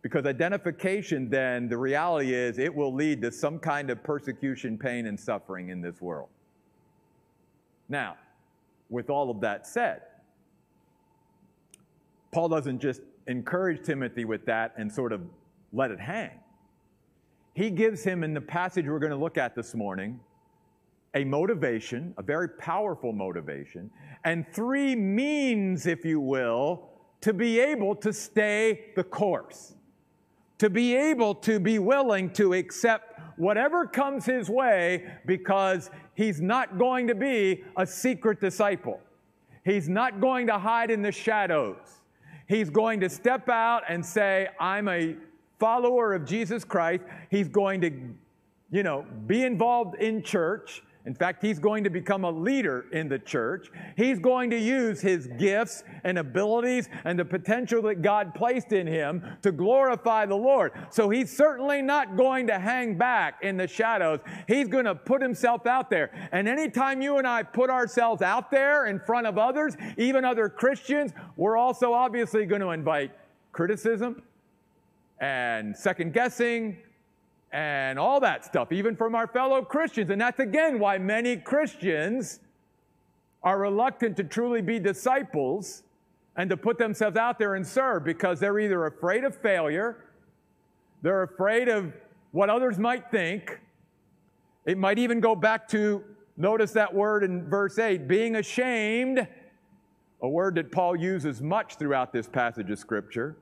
Because 0.00 0.25
identification, 0.25 1.28
then, 1.28 1.68
the 1.68 1.76
reality 1.76 2.32
is 2.32 2.58
it 2.58 2.75
will 2.75 2.94
lead 2.94 3.20
to 3.22 3.30
some 3.30 3.58
kind 3.58 3.90
of 3.90 4.02
persecution, 4.02 4.78
pain, 4.78 5.06
and 5.06 5.20
suffering 5.20 5.68
in 5.68 5.82
this 5.82 6.00
world. 6.00 6.28
Now, 7.90 8.16
with 8.88 9.10
all 9.10 9.30
of 9.30 9.40
that 9.40 9.66
said, 9.66 10.00
Paul 12.32 12.48
doesn't 12.48 12.78
just 12.78 13.02
encourage 13.26 13.84
Timothy 13.84 14.25
with 14.25 14.46
that 14.46 14.72
and 14.78 14.90
sort 14.90 15.12
of 15.12 15.20
let 15.72 15.90
it 15.90 16.00
hang. 16.00 16.30
He 17.54 17.70
gives 17.70 18.04
him, 18.04 18.22
in 18.22 18.34
the 18.34 18.40
passage 18.40 18.87
we're 18.87 18.98
going 18.98 19.10
to 19.10 19.16
look 19.16 19.37
at 19.37 19.54
this 19.54 19.75
morning, 19.75 20.20
a 21.14 21.25
motivation, 21.25 22.14
a 22.18 22.22
very 22.22 22.48
powerful 22.48 23.12
motivation, 23.12 23.90
and 24.25 24.46
three 24.52 24.94
means, 24.94 25.87
if 25.87 26.04
you 26.04 26.20
will, 26.20 26.88
to 27.20 27.32
be 27.32 27.58
able 27.58 27.96
to 27.96 28.12
stay 28.12 28.92
the 28.94 29.02
course, 29.02 29.75
to 30.58 30.70
be 30.70 30.94
able 30.94 31.34
to 31.34 31.58
be 31.58 31.78
willing 31.78 32.30
to 32.30 32.52
accept 32.52 33.18
whatever 33.38 33.87
comes 33.87 34.25
his 34.25 34.48
way 34.48 35.10
because 35.26 35.90
he's 36.14 36.40
not 36.40 36.78
going 36.78 37.06
to 37.06 37.14
be 37.14 37.64
a 37.76 37.87
secret 37.87 38.40
disciple. 38.40 39.00
He's 39.64 39.88
not 39.88 40.20
going 40.20 40.46
to 40.48 40.58
hide 40.58 40.90
in 40.90 41.02
the 41.02 41.12
shadows. 41.12 42.00
He's 42.48 42.70
going 42.70 43.00
to 43.00 43.08
step 43.08 43.48
out 43.48 43.82
and 43.88 44.04
say, 44.04 44.48
I'm 44.58 44.88
a 44.88 45.16
follower 45.58 46.14
of 46.14 46.24
Jesus 46.24 46.64
Christ. 46.64 47.04
He's 47.30 47.48
going 47.48 47.80
to, 47.82 47.90
you 48.70 48.82
know, 48.82 49.04
be 49.26 49.44
involved 49.44 50.00
in 50.00 50.22
church. 50.22 50.82
In 51.06 51.14
fact, 51.14 51.42
he's 51.42 51.58
going 51.58 51.84
to 51.84 51.90
become 51.90 52.24
a 52.24 52.30
leader 52.30 52.84
in 52.92 53.08
the 53.08 53.18
church. 53.18 53.70
He's 53.96 54.18
going 54.18 54.50
to 54.50 54.58
use 54.58 55.00
his 55.00 55.26
gifts 55.38 55.82
and 56.04 56.18
abilities 56.18 56.90
and 57.04 57.18
the 57.18 57.24
potential 57.24 57.80
that 57.82 58.02
God 58.02 58.34
placed 58.34 58.72
in 58.72 58.86
him 58.86 59.24
to 59.40 59.50
glorify 59.50 60.26
the 60.26 60.36
Lord. 60.36 60.72
So 60.90 61.08
he's 61.08 61.34
certainly 61.34 61.80
not 61.80 62.18
going 62.18 62.46
to 62.48 62.58
hang 62.58 62.98
back 62.98 63.38
in 63.42 63.56
the 63.56 63.66
shadows. 63.66 64.20
He's 64.46 64.68
going 64.68 64.84
to 64.84 64.94
put 64.94 65.22
himself 65.22 65.66
out 65.66 65.88
there. 65.88 66.10
And 66.30 66.46
anytime 66.46 67.00
you 67.00 67.16
and 67.16 67.26
I 67.26 67.42
put 67.42 67.70
ourselves 67.70 68.20
out 68.20 68.50
there 68.50 68.86
in 68.86 69.00
front 69.00 69.26
of 69.26 69.38
others, 69.38 69.78
even 69.96 70.26
other 70.26 70.50
Christians, 70.50 71.12
we're 71.36 71.56
also 71.56 71.94
obviously 71.94 72.44
going 72.44 72.60
to 72.60 72.70
invite 72.70 73.12
criticism, 73.52 74.22
and 75.20 75.76
second 75.76 76.12
guessing 76.12 76.78
and 77.52 77.98
all 77.98 78.20
that 78.20 78.44
stuff, 78.44 78.72
even 78.72 78.94
from 78.94 79.14
our 79.14 79.26
fellow 79.26 79.62
Christians. 79.62 80.10
And 80.10 80.20
that's 80.20 80.38
again 80.38 80.78
why 80.78 80.98
many 80.98 81.37
Christians 81.37 82.40
are 83.42 83.58
reluctant 83.58 84.16
to 84.16 84.25
truly 84.25 84.60
be 84.60 84.78
disciples 84.78 85.82
and 86.37 86.50
to 86.50 86.56
put 86.56 86.78
themselves 86.78 87.16
out 87.16 87.38
there 87.38 87.54
and 87.54 87.66
serve 87.66 88.04
because 88.04 88.38
they're 88.38 88.58
either 88.58 88.87
afraid 88.87 89.25
of 89.25 89.37
failure, 89.37 90.04
they're 91.02 91.22
afraid 91.22 91.68
of 91.68 91.92
what 92.32 92.50
others 92.50 92.78
might 92.78 93.10
think. 93.10 93.60
It 94.66 94.76
might 94.76 94.98
even 94.98 95.20
go 95.20 95.34
back 95.34 95.66
to, 95.68 96.04
notice 96.37 96.72
that 96.72 96.94
word 96.94 97.25
in 97.25 97.48
verse 97.48 97.78
8, 97.78 98.06
being 98.06 98.37
ashamed, 98.37 99.26
a 100.20 100.28
word 100.28 100.56
that 100.56 100.70
Paul 100.70 100.94
uses 100.94 101.40
much 101.40 101.76
throughout 101.76 102.12
this 102.12 102.28
passage 102.28 102.70
of 102.70 102.78
Scripture. 102.78 103.37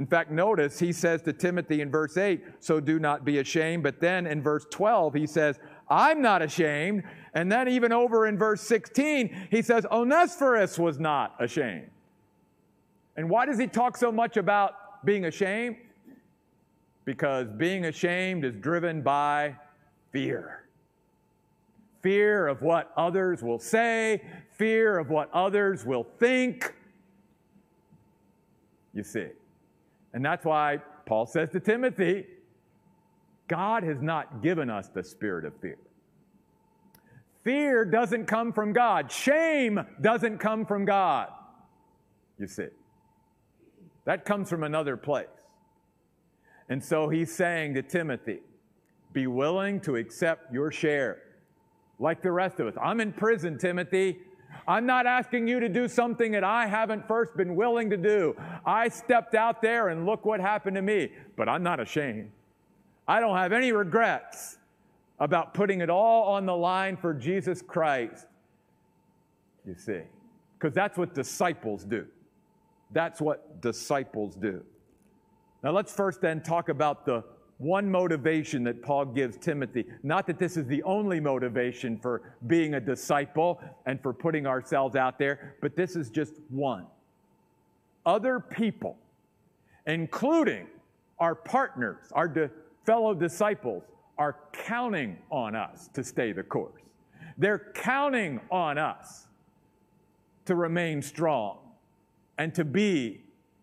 In 0.00 0.06
fact, 0.06 0.30
notice 0.30 0.78
he 0.78 0.94
says 0.94 1.20
to 1.24 1.32
Timothy 1.34 1.82
in 1.82 1.90
verse 1.90 2.16
8, 2.16 2.42
So 2.58 2.80
do 2.80 2.98
not 2.98 3.22
be 3.22 3.36
ashamed. 3.40 3.82
But 3.82 4.00
then 4.00 4.26
in 4.26 4.42
verse 4.42 4.64
12, 4.70 5.12
he 5.12 5.26
says, 5.26 5.58
I'm 5.90 6.22
not 6.22 6.40
ashamed. 6.40 7.02
And 7.34 7.52
then 7.52 7.68
even 7.68 7.92
over 7.92 8.26
in 8.26 8.38
verse 8.38 8.62
16, 8.62 9.48
he 9.50 9.60
says, 9.60 9.84
Onesiphorus 9.90 10.78
was 10.78 10.98
not 10.98 11.34
ashamed. 11.38 11.90
And 13.18 13.28
why 13.28 13.44
does 13.44 13.58
he 13.58 13.66
talk 13.66 13.98
so 13.98 14.10
much 14.10 14.38
about 14.38 15.04
being 15.04 15.26
ashamed? 15.26 15.76
Because 17.04 17.48
being 17.58 17.84
ashamed 17.84 18.46
is 18.46 18.54
driven 18.56 19.02
by 19.02 19.54
fear 20.12 20.64
fear 22.02 22.46
of 22.46 22.62
what 22.62 22.90
others 22.96 23.42
will 23.42 23.58
say, 23.58 24.22
fear 24.56 24.98
of 24.98 25.10
what 25.10 25.28
others 25.34 25.84
will 25.84 26.04
think. 26.18 26.74
You 28.94 29.02
see. 29.02 29.26
And 30.12 30.24
that's 30.24 30.44
why 30.44 30.78
Paul 31.06 31.26
says 31.26 31.50
to 31.50 31.60
Timothy, 31.60 32.26
God 33.48 33.82
has 33.82 34.00
not 34.00 34.42
given 34.42 34.70
us 34.70 34.88
the 34.88 35.02
spirit 35.02 35.44
of 35.44 35.54
fear. 35.60 35.78
Fear 37.42 37.86
doesn't 37.86 38.26
come 38.26 38.52
from 38.52 38.72
God. 38.72 39.10
Shame 39.10 39.80
doesn't 40.00 40.38
come 40.38 40.66
from 40.66 40.84
God. 40.84 41.28
You 42.38 42.46
see, 42.46 42.68
that 44.04 44.24
comes 44.24 44.48
from 44.50 44.62
another 44.62 44.96
place. 44.96 45.26
And 46.68 46.84
so 46.84 47.08
he's 47.08 47.34
saying 47.34 47.74
to 47.74 47.82
Timothy, 47.82 48.40
be 49.12 49.26
willing 49.26 49.80
to 49.80 49.96
accept 49.96 50.52
your 50.52 50.70
share 50.70 51.18
like 51.98 52.22
the 52.22 52.30
rest 52.30 52.60
of 52.60 52.68
us. 52.68 52.74
I'm 52.80 53.00
in 53.00 53.12
prison, 53.12 53.58
Timothy. 53.58 54.18
I'm 54.66 54.86
not 54.86 55.06
asking 55.06 55.48
you 55.48 55.60
to 55.60 55.68
do 55.68 55.88
something 55.88 56.32
that 56.32 56.44
I 56.44 56.66
haven't 56.66 57.06
first 57.06 57.36
been 57.36 57.56
willing 57.56 57.90
to 57.90 57.96
do. 57.96 58.36
I 58.64 58.88
stepped 58.88 59.34
out 59.34 59.62
there 59.62 59.88
and 59.88 60.06
look 60.06 60.24
what 60.24 60.40
happened 60.40 60.76
to 60.76 60.82
me, 60.82 61.12
but 61.36 61.48
I'm 61.48 61.62
not 61.62 61.80
ashamed. 61.80 62.30
I 63.08 63.20
don't 63.20 63.36
have 63.36 63.52
any 63.52 63.72
regrets 63.72 64.58
about 65.18 65.52
putting 65.54 65.80
it 65.80 65.90
all 65.90 66.32
on 66.32 66.46
the 66.46 66.56
line 66.56 66.96
for 66.96 67.12
Jesus 67.12 67.62
Christ. 67.62 68.26
You 69.66 69.74
see, 69.74 70.00
because 70.58 70.74
that's 70.74 70.96
what 70.96 71.14
disciples 71.14 71.84
do. 71.84 72.06
That's 72.92 73.20
what 73.20 73.60
disciples 73.60 74.34
do. 74.34 74.62
Now, 75.62 75.72
let's 75.72 75.92
first 75.92 76.20
then 76.20 76.40
talk 76.42 76.68
about 76.70 77.04
the 77.04 77.22
one 77.60 77.90
motivation 77.90 78.64
that 78.64 78.82
Paul 78.82 79.04
gives 79.04 79.36
Timothy. 79.36 79.84
Not 80.02 80.26
that 80.26 80.38
this 80.38 80.56
is 80.56 80.66
the 80.66 80.82
only 80.82 81.20
motivation 81.20 81.98
for 81.98 82.34
being 82.46 82.74
a 82.74 82.80
disciple 82.80 83.60
and 83.84 84.00
for 84.02 84.14
putting 84.14 84.46
ourselves 84.46 84.96
out 84.96 85.18
there, 85.18 85.56
but 85.60 85.76
this 85.76 85.94
is 85.94 86.08
just 86.08 86.32
one. 86.48 86.86
Other 88.06 88.40
people, 88.40 88.96
including 89.86 90.68
our 91.18 91.34
partners, 91.34 92.06
our 92.12 92.28
di- 92.28 92.48
fellow 92.86 93.12
disciples, 93.12 93.84
are 94.16 94.38
counting 94.52 95.18
on 95.30 95.54
us 95.54 95.90
to 95.92 96.02
stay 96.02 96.32
the 96.32 96.42
course. 96.42 96.80
They're 97.36 97.72
counting 97.74 98.40
on 98.50 98.78
us 98.78 99.26
to 100.46 100.54
remain 100.54 101.02
strong 101.02 101.58
and 102.38 102.54
to 102.54 102.64
be 102.64 103.20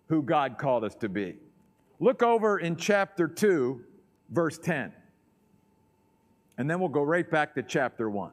who 0.07 0.21
God 0.21 0.59
called 0.59 0.83
us 0.83 0.93
to 0.95 1.09
be. 1.09 1.35
Look 1.99 2.21
over 2.21 2.59
in 2.59 2.75
chapter 2.75 3.27
2, 3.27 3.83
verse 4.29 4.57
10. 4.57 4.91
And 6.57 6.69
then 6.69 6.79
we'll 6.79 6.89
go 6.89 7.03
right 7.03 7.29
back 7.29 7.55
to 7.55 7.63
chapter 7.63 8.09
1. 8.09 8.31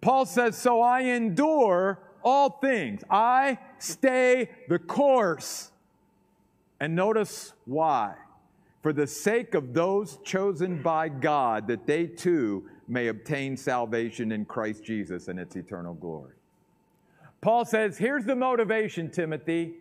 Paul 0.00 0.26
says, 0.26 0.56
So 0.56 0.80
I 0.80 1.00
endure 1.02 2.00
all 2.22 2.50
things, 2.60 3.02
I 3.08 3.58
stay 3.78 4.50
the 4.68 4.78
course. 4.78 5.70
And 6.80 6.96
notice 6.96 7.52
why. 7.66 8.14
For 8.82 8.94
the 8.94 9.06
sake 9.06 9.54
of 9.54 9.74
those 9.74 10.18
chosen 10.24 10.82
by 10.82 11.10
God, 11.10 11.68
that 11.68 11.86
they 11.86 12.06
too 12.06 12.66
may 12.88 13.08
obtain 13.08 13.56
salvation 13.56 14.32
in 14.32 14.46
Christ 14.46 14.82
Jesus 14.84 15.28
and 15.28 15.38
its 15.38 15.54
eternal 15.54 15.92
glory. 15.92 16.32
Paul 17.42 17.66
says, 17.66 17.98
Here's 17.98 18.24
the 18.24 18.36
motivation, 18.36 19.10
Timothy. 19.10 19.74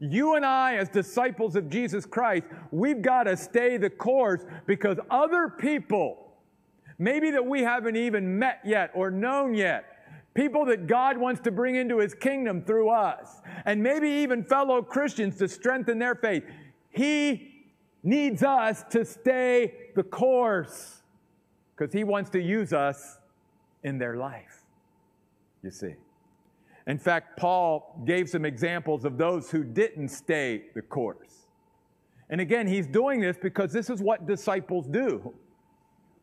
You 0.00 0.34
and 0.36 0.46
I, 0.46 0.76
as 0.76 0.88
disciples 0.88 1.56
of 1.56 1.68
Jesus 1.68 2.06
Christ, 2.06 2.44
we've 2.70 3.02
got 3.02 3.24
to 3.24 3.36
stay 3.36 3.76
the 3.76 3.90
course 3.90 4.44
because 4.66 4.98
other 5.10 5.48
people, 5.48 6.34
maybe 6.98 7.30
that 7.32 7.44
we 7.44 7.62
haven't 7.62 7.96
even 7.96 8.38
met 8.38 8.60
yet 8.64 8.90
or 8.94 9.10
known 9.10 9.54
yet, 9.54 9.84
people 10.34 10.64
that 10.66 10.86
God 10.86 11.18
wants 11.18 11.40
to 11.42 11.50
bring 11.50 11.74
into 11.74 11.98
his 11.98 12.14
kingdom 12.14 12.62
through 12.62 12.90
us, 12.90 13.42
and 13.64 13.82
maybe 13.82 14.08
even 14.08 14.44
fellow 14.44 14.82
Christians 14.82 15.36
to 15.38 15.48
strengthen 15.48 15.98
their 15.98 16.14
faith, 16.14 16.44
he 16.90 17.66
needs 18.04 18.44
us 18.44 18.84
to 18.90 19.04
stay 19.04 19.74
the 19.96 20.04
course 20.04 21.02
because 21.76 21.92
he 21.92 22.04
wants 22.04 22.30
to 22.30 22.40
use 22.40 22.72
us 22.72 23.18
in 23.82 23.98
their 23.98 24.16
life. 24.16 24.62
You 25.62 25.72
see. 25.72 25.94
In 26.88 26.98
fact, 26.98 27.38
Paul 27.38 28.02
gave 28.06 28.30
some 28.30 28.46
examples 28.46 29.04
of 29.04 29.18
those 29.18 29.50
who 29.50 29.62
didn't 29.62 30.08
stay 30.08 30.64
the 30.74 30.80
course. 30.80 31.46
And 32.30 32.40
again, 32.40 32.66
he's 32.66 32.86
doing 32.86 33.20
this 33.20 33.36
because 33.40 33.72
this 33.72 33.90
is 33.90 34.00
what 34.00 34.26
disciples 34.26 34.86
do. 34.86 35.34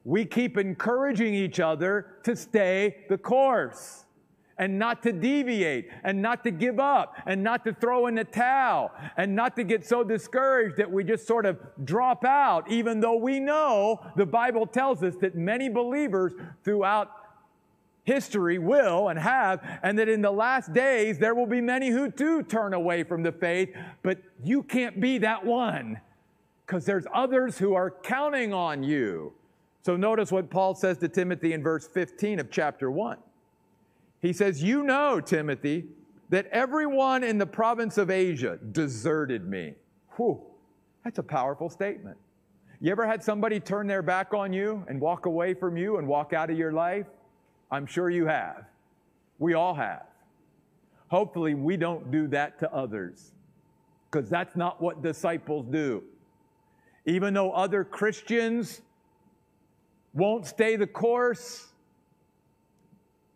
We 0.04 0.26
keep 0.26 0.58
encouraging 0.58 1.36
each 1.36 1.60
other 1.60 2.18
to 2.24 2.36
stay 2.36 3.06
the 3.10 3.18
course 3.18 4.06
and 4.58 4.80
not 4.80 5.04
to 5.04 5.12
deviate 5.12 5.90
and 6.04 6.20
not 6.20 6.44
to 6.44 6.52
give 6.52 6.80
up 6.80 7.16
and 7.28 7.44
not 7.44 7.64
to 7.66 7.74
throw 7.74 8.08
in 8.08 8.16
the 8.16 8.24
towel 8.24 8.92
and 9.18 9.36
not 9.36 9.56
to 9.58 9.64
get 9.64 9.86
so 9.86 10.04
discouraged 10.04 10.78
that 10.78 10.90
we 10.90 11.04
just 11.04 11.28
sort 11.28 11.46
of 11.46 11.60
drop 11.84 12.24
out, 12.26 12.72
even 12.72 13.00
though 13.00 13.18
we 13.18 13.40
know 13.40 14.00
the 14.16 14.26
Bible 14.26 14.66
tells 14.66 15.04
us 15.04 15.16
that 15.18 15.36
many 15.36 15.70
believers 15.70 16.34
throughout 16.64 17.12
history 18.06 18.58
will 18.58 19.10
and 19.10 19.20
have, 19.20 19.62
and 19.84 20.00
that 20.00 20.08
in 20.08 20.22
the 20.22 20.32
last 20.32 20.74
days 20.74 21.20
there 21.20 21.36
will 21.36 21.48
be 21.48 21.60
many 21.60 21.90
who 21.90 22.10
do 22.10 22.42
turn 22.42 22.74
away 22.74 23.04
from 23.04 23.24
the 23.24 23.32
faith, 23.32 23.70
but 24.04 24.20
you 24.44 24.64
can't 24.64 25.02
be 25.02 25.18
that 25.18 25.44
one 25.44 26.00
because 26.66 26.86
there's 26.86 27.06
others 27.14 27.58
who 27.58 27.74
are 27.74 27.92
counting 27.92 28.54
on 28.54 28.84
you. 28.84 29.34
So 29.82 29.96
notice 29.96 30.32
what 30.32 30.50
Paul 30.50 30.74
says 30.74 30.98
to 31.00 31.08
Timothy 31.08 31.54
in 31.54 31.62
verse 31.62 31.88
15 31.88 32.40
of 32.40 32.50
chapter 32.50 32.90
1. 32.90 33.18
He 34.22 34.34
says, 34.34 34.64
You 34.64 34.84
know, 34.84 35.20
Timothy, 35.20 35.86
that 36.30 36.48
everyone 36.48 37.24
in 37.24 37.38
the 37.38 37.46
province 37.46 37.98
of 37.98 38.10
Asia 38.10 38.58
deserted 38.72 39.48
me. 39.48 39.76
Whew, 40.16 40.42
that's 41.04 41.20
a 41.20 41.24
powerful 41.24 41.70
statement. 41.70 42.18
You 42.82 42.92
ever 42.92 43.06
had 43.06 43.24
somebody 43.24 43.60
turn 43.60 43.88
their 43.88 44.02
back 44.02 44.34
on 44.34 44.52
you 44.52 44.84
and 44.88 45.00
walk 45.00 45.28
away 45.28 45.54
from 45.54 45.78
you 45.78 45.98
and 45.98 46.08
walk 46.08 46.34
out 46.34 46.50
of 46.50 46.58
your 46.58 46.72
life? 46.72 47.06
I'm 47.72 47.86
sure 47.86 48.10
you 48.10 48.26
have. 48.26 48.66
We 49.40 49.54
all 49.54 49.74
have. 49.74 50.06
Hopefully, 51.08 51.54
we 51.54 51.78
don't 51.78 52.12
do 52.12 52.28
that 52.28 52.60
to 52.60 52.74
others 52.74 53.32
because 54.12 54.30
that's 54.30 54.56
not 54.56 54.82
what 54.82 55.02
disciples 55.02 55.66
do. 55.70 56.04
Even 57.06 57.34
though 57.34 57.52
other 57.52 57.84
Christians 57.84 58.82
won't 60.14 60.48
stay 60.48 60.76
the 60.76 60.88
course, 60.88 61.68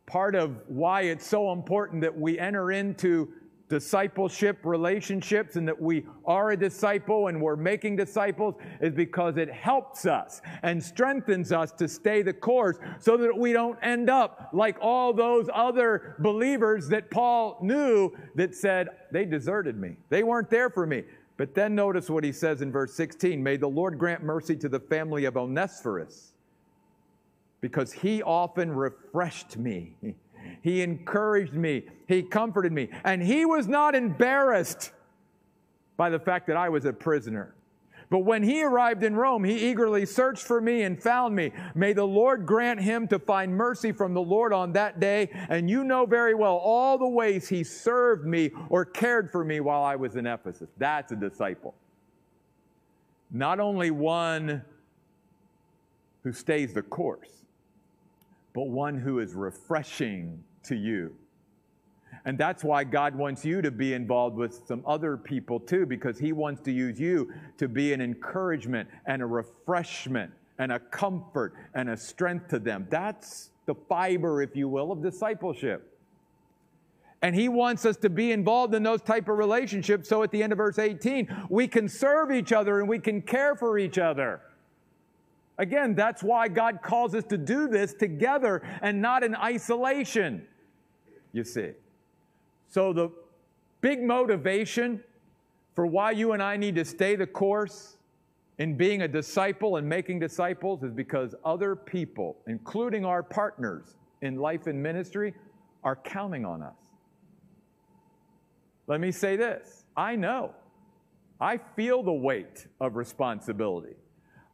part 0.05 0.33
of 0.33 0.57
why 0.67 1.01
it's 1.01 1.25
so 1.25 1.51
important 1.51 2.01
that 2.01 2.17
we 2.17 2.39
enter 2.39 2.71
into 2.71 3.31
discipleship 3.69 4.57
relationships 4.63 5.55
and 5.55 5.67
that 5.67 5.79
we 5.79 6.05
are 6.25 6.51
a 6.51 6.57
disciple 6.57 7.27
and 7.27 7.39
we're 7.39 7.55
making 7.55 7.95
disciples 7.95 8.55
is 8.81 8.93
because 8.93 9.37
it 9.37 9.49
helps 9.49 10.07
us 10.07 10.41
and 10.63 10.83
strengthens 10.83 11.51
us 11.51 11.71
to 11.71 11.87
stay 11.87 12.23
the 12.23 12.33
course 12.33 12.79
so 12.99 13.15
that 13.15 13.35
we 13.35 13.53
don't 13.53 13.77
end 13.83 14.09
up 14.09 14.49
like 14.51 14.75
all 14.81 15.13
those 15.13 15.47
other 15.53 16.15
believers 16.19 16.89
that 16.89 17.11
Paul 17.11 17.59
knew 17.61 18.11
that 18.35 18.55
said, 18.55 18.89
they 19.11 19.25
deserted 19.25 19.77
me. 19.77 19.97
They 20.09 20.23
weren't 20.23 20.49
there 20.49 20.69
for 20.69 20.87
me. 20.87 21.03
But 21.37 21.53
then 21.55 21.73
notice 21.73 22.09
what 22.09 22.23
he 22.23 22.33
says 22.33 22.61
in 22.61 22.71
verse 22.71 22.93
16 22.95 23.41
May 23.41 23.55
the 23.55 23.69
Lord 23.69 23.97
grant 23.97 24.23
mercy 24.23 24.55
to 24.57 24.67
the 24.67 24.79
family 24.79 25.25
of 25.25 25.37
Onesiphorus 25.37 26.33
because 27.61 27.93
he 27.93 28.23
often 28.23 28.71
refreshed 28.71 29.57
me. 29.57 29.95
He 30.61 30.81
encouraged 30.81 31.53
me. 31.53 31.83
He 32.07 32.23
comforted 32.23 32.71
me. 32.71 32.89
And 33.03 33.21
he 33.21 33.45
was 33.45 33.67
not 33.67 33.95
embarrassed 33.95 34.91
by 35.97 36.09
the 36.09 36.19
fact 36.19 36.47
that 36.47 36.57
I 36.57 36.69
was 36.69 36.85
a 36.85 36.93
prisoner. 36.93 37.55
But 38.09 38.19
when 38.19 38.41
he 38.41 38.63
arrived 38.63 39.03
in 39.03 39.15
Rome, 39.15 39.43
he 39.43 39.69
eagerly 39.69 40.05
searched 40.05 40.41
for 40.41 40.59
me 40.59 40.81
and 40.81 41.01
found 41.01 41.35
me. 41.35 41.51
May 41.75 41.93
the 41.93 42.05
Lord 42.05 42.45
grant 42.45 42.81
him 42.81 43.07
to 43.09 43.19
find 43.19 43.55
mercy 43.55 43.91
from 43.91 44.15
the 44.15 44.21
Lord 44.21 44.51
on 44.51 44.73
that 44.73 44.99
day. 44.99 45.29
And 45.49 45.69
you 45.69 45.83
know 45.83 46.07
very 46.07 46.33
well 46.33 46.55
all 46.55 46.97
the 46.97 47.07
ways 47.07 47.47
he 47.47 47.63
served 47.63 48.25
me 48.25 48.49
or 48.69 48.83
cared 48.83 49.31
for 49.31 49.43
me 49.43 49.59
while 49.59 49.83
I 49.83 49.95
was 49.95 50.15
in 50.15 50.25
Ephesus. 50.25 50.69
That's 50.77 51.11
a 51.11 51.15
disciple. 51.15 51.75
Not 53.29 53.59
only 53.59 53.91
one 53.91 54.63
who 56.23 56.33
stays 56.33 56.73
the 56.73 56.81
course, 56.81 57.38
but 58.59 58.67
one 58.67 58.97
who 58.97 59.19
is 59.19 59.35
refreshing 59.35 60.43
to 60.63 60.75
you. 60.75 61.15
And 62.25 62.37
that's 62.37 62.61
why 62.61 62.83
God 62.83 63.15
wants 63.15 63.45
you 63.45 63.61
to 63.61 63.71
be 63.71 63.93
involved 63.93 64.35
with 64.35 64.67
some 64.67 64.83
other 64.85 65.15
people 65.15 65.61
too, 65.61 65.85
because 65.85 66.19
He 66.19 66.33
wants 66.33 66.59
to 66.63 66.71
use 66.73 66.99
you 66.99 67.31
to 67.57 67.69
be 67.69 67.93
an 67.93 68.01
encouragement 68.01 68.89
and 69.05 69.21
a 69.21 69.25
refreshment 69.25 70.29
and 70.57 70.73
a 70.73 70.79
comfort 70.79 71.53
and 71.73 71.89
a 71.89 71.95
strength 71.95 72.49
to 72.49 72.59
them. 72.59 72.85
That's 72.89 73.51
the 73.65 73.75
fiber, 73.75 74.41
if 74.41 74.57
you 74.57 74.67
will, 74.67 74.91
of 74.91 75.01
discipleship. 75.01 75.97
And 77.21 77.33
he 77.33 77.47
wants 77.47 77.85
us 77.85 77.95
to 77.97 78.09
be 78.09 78.33
involved 78.33 78.75
in 78.75 78.83
those 78.83 79.01
type 79.01 79.29
of 79.29 79.37
relationships 79.37 80.09
so 80.09 80.21
at 80.21 80.31
the 80.31 80.43
end 80.43 80.51
of 80.51 80.57
verse 80.57 80.79
18 80.79 81.47
we 81.49 81.67
can 81.67 81.87
serve 81.87 82.29
each 82.29 82.51
other 82.51 82.79
and 82.79 82.89
we 82.89 82.99
can 82.99 83.21
care 83.21 83.55
for 83.55 83.77
each 83.77 83.97
other. 83.97 84.41
Again, 85.59 85.93
that's 85.93 86.23
why 86.23 86.47
God 86.47 86.79
calls 86.81 87.13
us 87.13 87.25
to 87.25 87.37
do 87.37 87.67
this 87.67 87.93
together 87.93 88.63
and 88.81 89.01
not 89.01 89.23
in 89.23 89.35
isolation, 89.35 90.47
you 91.33 91.43
see. 91.43 91.71
So, 92.69 92.93
the 92.93 93.11
big 93.81 94.01
motivation 94.01 95.03
for 95.75 95.85
why 95.85 96.11
you 96.11 96.31
and 96.31 96.41
I 96.41 96.55
need 96.55 96.75
to 96.75 96.85
stay 96.85 97.17
the 97.17 97.27
course 97.27 97.97
in 98.57 98.75
being 98.75 99.01
a 99.01 99.07
disciple 99.07 99.75
and 99.75 99.87
making 99.87 100.19
disciples 100.19 100.81
is 100.81 100.93
because 100.93 101.35
other 101.43 101.75
people, 101.75 102.37
including 102.47 103.03
our 103.03 103.21
partners 103.21 103.95
in 104.21 104.37
life 104.37 104.65
and 104.67 104.81
ministry, 104.81 105.33
are 105.83 105.97
counting 105.97 106.45
on 106.45 106.63
us. 106.63 106.75
Let 108.87 109.01
me 109.01 109.11
say 109.11 109.35
this 109.35 109.83
I 109.97 110.15
know, 110.15 110.53
I 111.41 111.57
feel 111.57 112.01
the 112.01 112.13
weight 112.13 112.65
of 112.79 112.95
responsibility. 112.95 113.95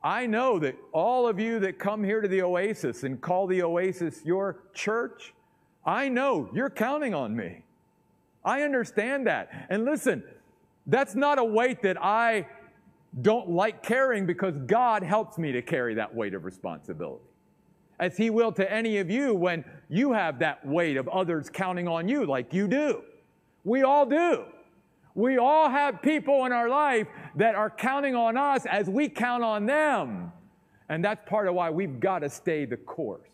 I 0.06 0.28
know 0.28 0.60
that 0.60 0.76
all 0.91 1.28
of 1.28 1.39
you 1.39 1.60
that 1.62 1.80
come 1.80 2.04
here 2.04 2.22
to 2.22 2.28
the 2.28 2.44
Oasis 2.44 3.02
and 3.02 3.20
call 3.20 3.48
the 3.48 3.63
Oasis 3.63 4.22
your 4.24 4.58
church, 4.72 5.34
I 5.84 6.10
know 6.10 6.48
you're 6.54 6.70
counting 6.70 7.15
on 7.15 7.36
me. 7.36 7.63
I 8.46 8.62
understand 8.62 9.26
that. 9.26 9.50
And 9.68 9.84
listen, 9.84 10.24
that's 10.86 11.15
not 11.15 11.39
a 11.39 11.44
weight 11.44 11.82
that 11.82 11.98
I 12.00 12.46
don't 13.20 13.50
like 13.50 13.82
carrying 13.82 14.28
because 14.28 14.56
God 14.68 15.02
helps 15.02 15.39
me 15.39 15.52
to 15.54 15.63
carry 15.63 15.96
that 15.96 16.13
weight 16.13 16.36
of 16.36 16.46
responsibility. 16.46 17.24
As 18.00 18.15
He 18.15 18.30
will 18.30 18.52
to 18.52 18.72
any 18.72 19.00
of 19.00 19.10
you 19.10 19.34
when 19.34 19.65
you 19.89 20.13
have 20.13 20.38
that 20.38 20.63
weight 20.68 20.98
of 20.98 21.08
others 21.08 21.50
counting 21.50 21.88
on 21.88 22.08
you, 22.08 22.28
like 22.28 22.54
you 22.54 22.68
do. 22.68 23.02
We 23.63 23.82
all 23.82 24.06
do. 24.06 24.46
We 25.15 25.38
all 25.38 25.69
have 25.69 26.01
people 26.01 26.45
in 26.45 26.51
our 26.51 26.67
life 26.67 27.08
that 27.38 27.56
are 27.56 27.69
counting 27.69 28.15
on 28.15 28.36
us 28.36 28.65
as 28.65 28.89
we 28.89 29.08
count 29.08 29.43
on 29.43 29.65
them. 29.65 30.34
And 30.89 31.04
that's 31.04 31.28
part 31.28 31.47
of 31.47 31.56
why 31.56 31.69
we've 31.69 32.01
got 32.01 32.19
to 32.19 32.30
stay 32.30 32.65
the 32.65 32.78
course. 32.78 33.30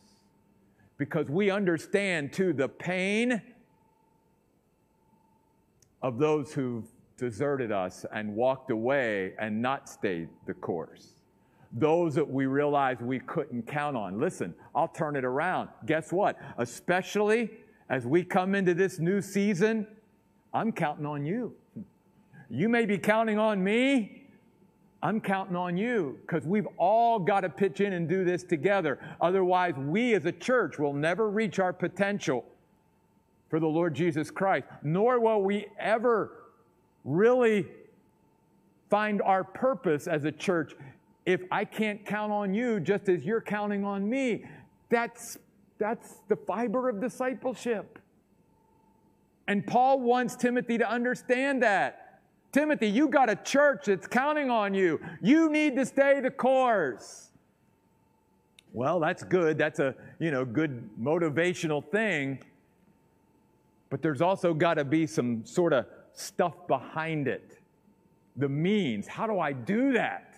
Because 0.97 1.27
we 1.27 1.49
understand 1.49 2.31
too 2.31 2.53
the 2.53 2.69
pain 2.69 3.41
of 6.03 6.19
those 6.19 6.53
who've 6.53 6.85
deserted 7.17 7.71
us 7.71 8.05
and 8.13 8.35
walked 8.35 8.69
away 8.69 9.33
and 9.39 9.59
not 9.59 9.89
stayed 9.89 10.29
the 10.45 10.53
course. 10.53 11.21
Those 11.73 12.13
that 12.15 12.29
we 12.29 12.45
realized 12.45 13.01
we 13.01 13.19
couldn't 13.19 13.65
count 13.65 13.97
on. 13.97 14.19
Listen, 14.19 14.53
I'll 14.75 14.87
turn 14.87 15.15
it 15.15 15.25
around. 15.25 15.69
Guess 15.87 16.11
what? 16.11 16.37
Especially 16.57 17.49
as 17.89 18.05
we 18.05 18.23
come 18.23 18.53
into 18.53 18.73
this 18.73 18.99
new 18.99 19.21
season, 19.21 19.87
I'm 20.53 20.71
counting 20.71 21.05
on 21.05 21.25
you. 21.25 21.53
You 22.49 22.67
may 22.67 22.85
be 22.85 22.97
counting 22.97 23.39
on 23.39 23.63
me. 23.63 24.27
I'm 25.03 25.19
counting 25.19 25.55
on 25.55 25.77
you 25.77 26.19
because 26.21 26.45
we've 26.45 26.67
all 26.77 27.17
got 27.17 27.41
to 27.41 27.49
pitch 27.49 27.81
in 27.81 27.93
and 27.93 28.07
do 28.07 28.23
this 28.23 28.43
together. 28.43 28.99
Otherwise, 29.19 29.73
we 29.75 30.13
as 30.13 30.25
a 30.25 30.31
church 30.31 30.77
will 30.77 30.93
never 30.93 31.29
reach 31.29 31.59
our 31.59 31.73
potential 31.73 32.45
for 33.49 33.59
the 33.59 33.67
Lord 33.67 33.95
Jesus 33.95 34.29
Christ, 34.29 34.67
nor 34.83 35.19
will 35.19 35.41
we 35.41 35.67
ever 35.79 36.31
really 37.03 37.65
find 38.89 39.21
our 39.21 39.43
purpose 39.43 40.07
as 40.07 40.25
a 40.25 40.31
church 40.31 40.73
if 41.25 41.41
I 41.51 41.65
can't 41.65 42.05
count 42.05 42.31
on 42.31 42.53
you 42.53 42.79
just 42.79 43.09
as 43.09 43.25
you're 43.25 43.41
counting 43.41 43.83
on 43.83 44.07
me. 44.07 44.45
That's, 44.89 45.37
that's 45.79 46.15
the 46.27 46.35
fiber 46.35 46.89
of 46.89 47.01
discipleship. 47.01 47.97
And 49.47 49.65
Paul 49.65 49.99
wants 49.99 50.35
Timothy 50.35 50.77
to 50.77 50.89
understand 50.89 51.63
that. 51.63 52.19
Timothy, 52.51 52.87
you 52.87 53.07
got 53.07 53.29
a 53.29 53.35
church 53.35 53.85
that's 53.85 54.07
counting 54.07 54.49
on 54.49 54.73
you. 54.73 54.99
You 55.21 55.49
need 55.49 55.75
to 55.77 55.85
stay 55.85 56.19
the 56.19 56.31
course. 56.31 57.31
Well, 58.73 58.99
that's 58.99 59.23
good. 59.23 59.57
That's 59.57 59.79
a, 59.79 59.95
you 60.19 60.31
know, 60.31 60.45
good 60.45 60.89
motivational 60.99 61.83
thing. 61.83 62.39
But 63.89 64.01
there's 64.01 64.21
also 64.21 64.53
got 64.53 64.75
to 64.75 64.85
be 64.85 65.05
some 65.07 65.45
sort 65.45 65.73
of 65.73 65.85
stuff 66.13 66.67
behind 66.67 67.27
it. 67.27 67.59
The 68.37 68.47
means. 68.47 69.07
How 69.07 69.27
do 69.27 69.39
I 69.39 69.51
do 69.51 69.93
that? 69.93 70.35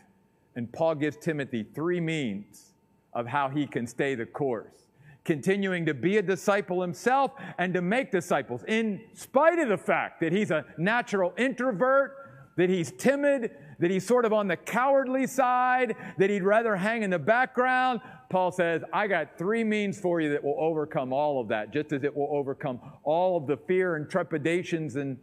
And 0.55 0.71
Paul 0.71 0.95
gives 0.95 1.17
Timothy 1.17 1.63
three 1.75 1.99
means 1.99 2.73
of 3.13 3.27
how 3.27 3.49
he 3.49 3.67
can 3.67 3.85
stay 3.85 4.15
the 4.15 4.25
course. 4.25 4.82
Continuing 5.23 5.85
to 5.85 5.93
be 5.93 6.17
a 6.17 6.21
disciple 6.21 6.81
himself 6.81 7.31
and 7.57 7.73
to 7.73 7.81
make 7.81 8.11
disciples, 8.11 8.63
in 8.67 9.01
spite 9.13 9.57
of 9.59 9.69
the 9.69 9.77
fact 9.77 10.19
that 10.19 10.33
he's 10.33 10.51
a 10.51 10.65
natural 10.77 11.33
introvert, 11.37 12.51
that 12.57 12.69
he's 12.69 12.91
timid, 12.91 13.51
that 13.79 13.89
he's 13.89 14.05
sort 14.05 14.25
of 14.25 14.33
on 14.33 14.47
the 14.47 14.57
cowardly 14.57 15.25
side, 15.25 15.95
that 16.17 16.29
he'd 16.29 16.43
rather 16.43 16.75
hang 16.75 17.03
in 17.03 17.09
the 17.09 17.19
background. 17.19 18.01
Paul 18.29 18.51
says, 18.51 18.83
I 18.91 19.07
got 19.07 19.37
three 19.37 19.63
means 19.63 19.99
for 19.99 20.19
you 20.19 20.29
that 20.31 20.43
will 20.43 20.57
overcome 20.59 21.13
all 21.13 21.39
of 21.39 21.47
that, 21.49 21.71
just 21.71 21.93
as 21.93 22.03
it 22.03 22.15
will 22.15 22.29
overcome 22.31 22.79
all 23.03 23.37
of 23.37 23.47
the 23.47 23.57
fear 23.57 23.95
and 23.95 24.09
trepidations 24.09 24.95
in 24.95 25.17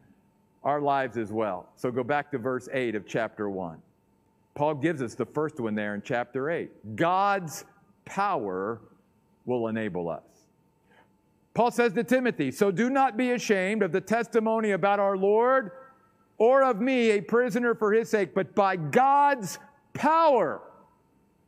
our 0.65 0.81
lives 0.81 1.17
as 1.17 1.33
well. 1.33 1.69
So 1.77 1.91
go 1.91 2.05
back 2.05 2.31
to 2.33 2.39
verse 2.39 2.69
8 2.73 2.95
of 2.95 3.07
chapter 3.07 3.51
1. 3.51 3.81
Paul 4.55 4.75
gives 4.75 5.03
us 5.03 5.15
the 5.15 5.27
first 5.27 5.61
one 5.61 5.75
there 5.75 5.95
in 5.95 6.03
chapter 6.03 6.51
8. 6.51 6.97
God's 6.97 7.65
power 8.05 8.81
will 9.51 9.69
enable 9.69 10.09
us. 10.09 10.23
Paul 11.53 11.71
says 11.71 11.93
to 11.95 12.05
Timothy, 12.05 12.51
So 12.51 12.71
do 12.71 12.89
not 12.89 13.17
be 13.17 13.33
ashamed 13.33 13.83
of 13.83 13.93
the 13.93 14.01
testimony 14.01 14.71
about 14.71 15.01
our 15.01 15.17
Lord 15.17 15.73
or 16.39 16.63
of 16.63 16.81
me, 16.81 17.11
a 17.11 17.21
prisoner 17.21 17.75
for 17.75 17.93
his 17.93 18.09
sake, 18.09 18.35
but 18.35 18.55
by 18.55 18.77
God's 18.77 19.59
power, 19.93 20.63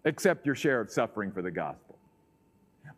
accept 0.05 0.45
your 0.45 0.55
share 0.55 0.81
of 0.81 0.91
suffering 0.91 1.33
for 1.33 1.41
the 1.41 1.51
gospel. 1.51 1.97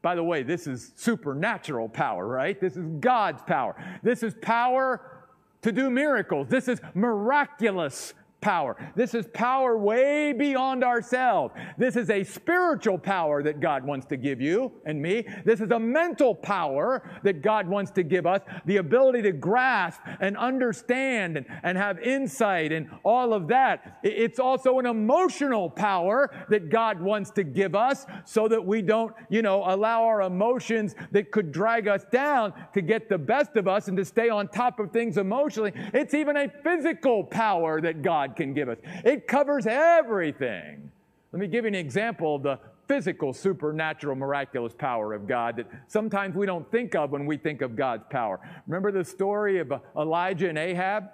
By 0.03 0.17
the 0.17 0.25
way, 0.25 0.43
this 0.43 0.67
is 0.67 0.93
supernatural 0.97 1.89
power, 1.89 2.27
right? 2.27 2.61
This 2.61 2.77
is 2.77 2.85
God's 2.99 3.43
power. 3.43 3.77
This 4.03 4.23
is 4.23 4.35
power 4.43 5.29
to 5.63 5.71
do 5.71 5.89
miracles. 5.89 6.49
This 6.49 6.67
is 6.67 6.81
miraculous 6.95 8.13
power. 8.45 8.77
This 8.95 9.15
is 9.15 9.27
power 9.33 9.79
way 9.79 10.35
beyond 10.35 10.85
ourselves. 10.85 11.55
This 11.79 11.97
is 11.97 12.11
a 12.11 12.23
spiritual 12.23 12.99
power 12.99 13.43
that 13.43 13.59
God 13.59 13.85
wants 13.85 14.05
to 14.09 14.19
give 14.19 14.39
you 14.39 14.71
and 14.85 15.01
me. 15.01 15.27
This 15.47 15.63
is 15.63 15.71
a 15.71 15.81
mental 15.81 16.35
power 16.35 17.03
that 17.23 17.41
God 17.41 17.67
wants 17.67 17.91
to 17.93 18.03
give 18.03 18.27
us 18.27 18.43
the 18.67 18.77
ability 18.77 19.23
to 19.23 19.33
grasp 19.33 19.99
and 20.21 20.37
understand 20.37 21.39
and, 21.39 21.47
and 21.63 21.79
have 21.79 21.99
insight 22.01 22.71
and 22.71 22.91
all 23.03 23.33
of 23.33 23.49
that. 23.49 23.99
It's 24.03 24.39
also 24.39 24.79
an 24.79 24.85
emotional 24.85 25.71
power 25.71 26.31
that 26.51 26.69
God 26.69 27.01
wants 27.01 27.31
to 27.33 27.45
give 27.45 27.75
us 27.75 28.05
so 28.27 28.47
that 28.49 28.63
we 28.63 28.83
don't, 28.83 29.15
you 29.31 29.41
know, 29.41 29.65
allow 29.65 30.05
our 30.05 30.21
emotions 30.21 30.95
that 31.13 31.31
could 31.31 31.51
drag 31.51 31.89
us 31.89 32.05
down 32.13 32.53
to 32.75 32.83
get 32.83 33.09
the 33.09 33.17
best 33.17 33.57
of 33.57 33.67
us 33.67 33.89
and 33.89 33.97
to 33.97 34.05
stay 34.05 34.29
on 34.29 34.49
top 34.49 34.79
of 34.81 34.91
things 34.93 35.17
emotionally. 35.17 35.73
It's 35.95 36.13
even 36.13 36.37
a 36.37 36.51
physical 36.63 37.25
power 37.25 37.81
that 37.81 38.03
Can 38.37 38.55
give 38.55 38.69
us. 38.69 38.79
It 39.05 39.27
covers 39.27 39.67
everything. 39.67 40.91
Let 41.33 41.41
me 41.41 41.47
give 41.47 41.65
you 41.65 41.69
an 41.69 41.75
example 41.75 42.37
of 42.37 42.43
the 42.43 42.59
physical, 42.87 43.33
supernatural, 43.33 44.15
miraculous 44.15 44.73
power 44.73 45.13
of 45.15 45.27
God 45.27 45.57
that 45.57 45.67
sometimes 45.87 46.37
we 46.37 46.47
don't 46.47 46.71
think 46.71 46.95
of 46.95 47.11
when 47.11 47.27
we 47.27 47.37
think 47.37 47.63
of 47.63 47.77
God's 47.77 48.05
power. 48.11 48.41
Remember 48.67 48.93
the 48.93 49.05
story 49.05 49.59
of 49.59 49.73
uh, 49.73 49.79
Elijah 49.97 50.49
and 50.49 50.59
Ahab? 50.59 51.05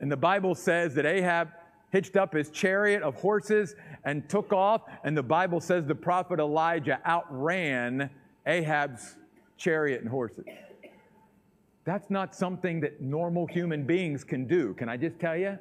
And 0.00 0.10
the 0.10 0.16
Bible 0.16 0.54
says 0.54 0.94
that 0.94 1.04
Ahab 1.04 1.48
hitched 1.90 2.16
up 2.16 2.32
his 2.32 2.50
chariot 2.50 3.02
of 3.02 3.16
horses 3.16 3.74
and 4.04 4.28
took 4.28 4.52
off. 4.52 4.82
And 5.04 5.16
the 5.16 5.22
Bible 5.22 5.60
says 5.60 5.86
the 5.86 5.94
prophet 5.94 6.38
Elijah 6.38 7.00
outran 7.06 8.08
Ahab's 8.46 9.16
chariot 9.56 10.00
and 10.00 10.08
horses. 10.08 10.44
That's 11.84 12.10
not 12.10 12.34
something 12.34 12.80
that 12.80 13.00
normal 13.00 13.46
human 13.46 13.84
beings 13.84 14.22
can 14.22 14.46
do. 14.46 14.74
Can 14.74 14.88
I 14.88 14.96
just 14.96 15.18
tell 15.18 15.36
you? 15.36 15.58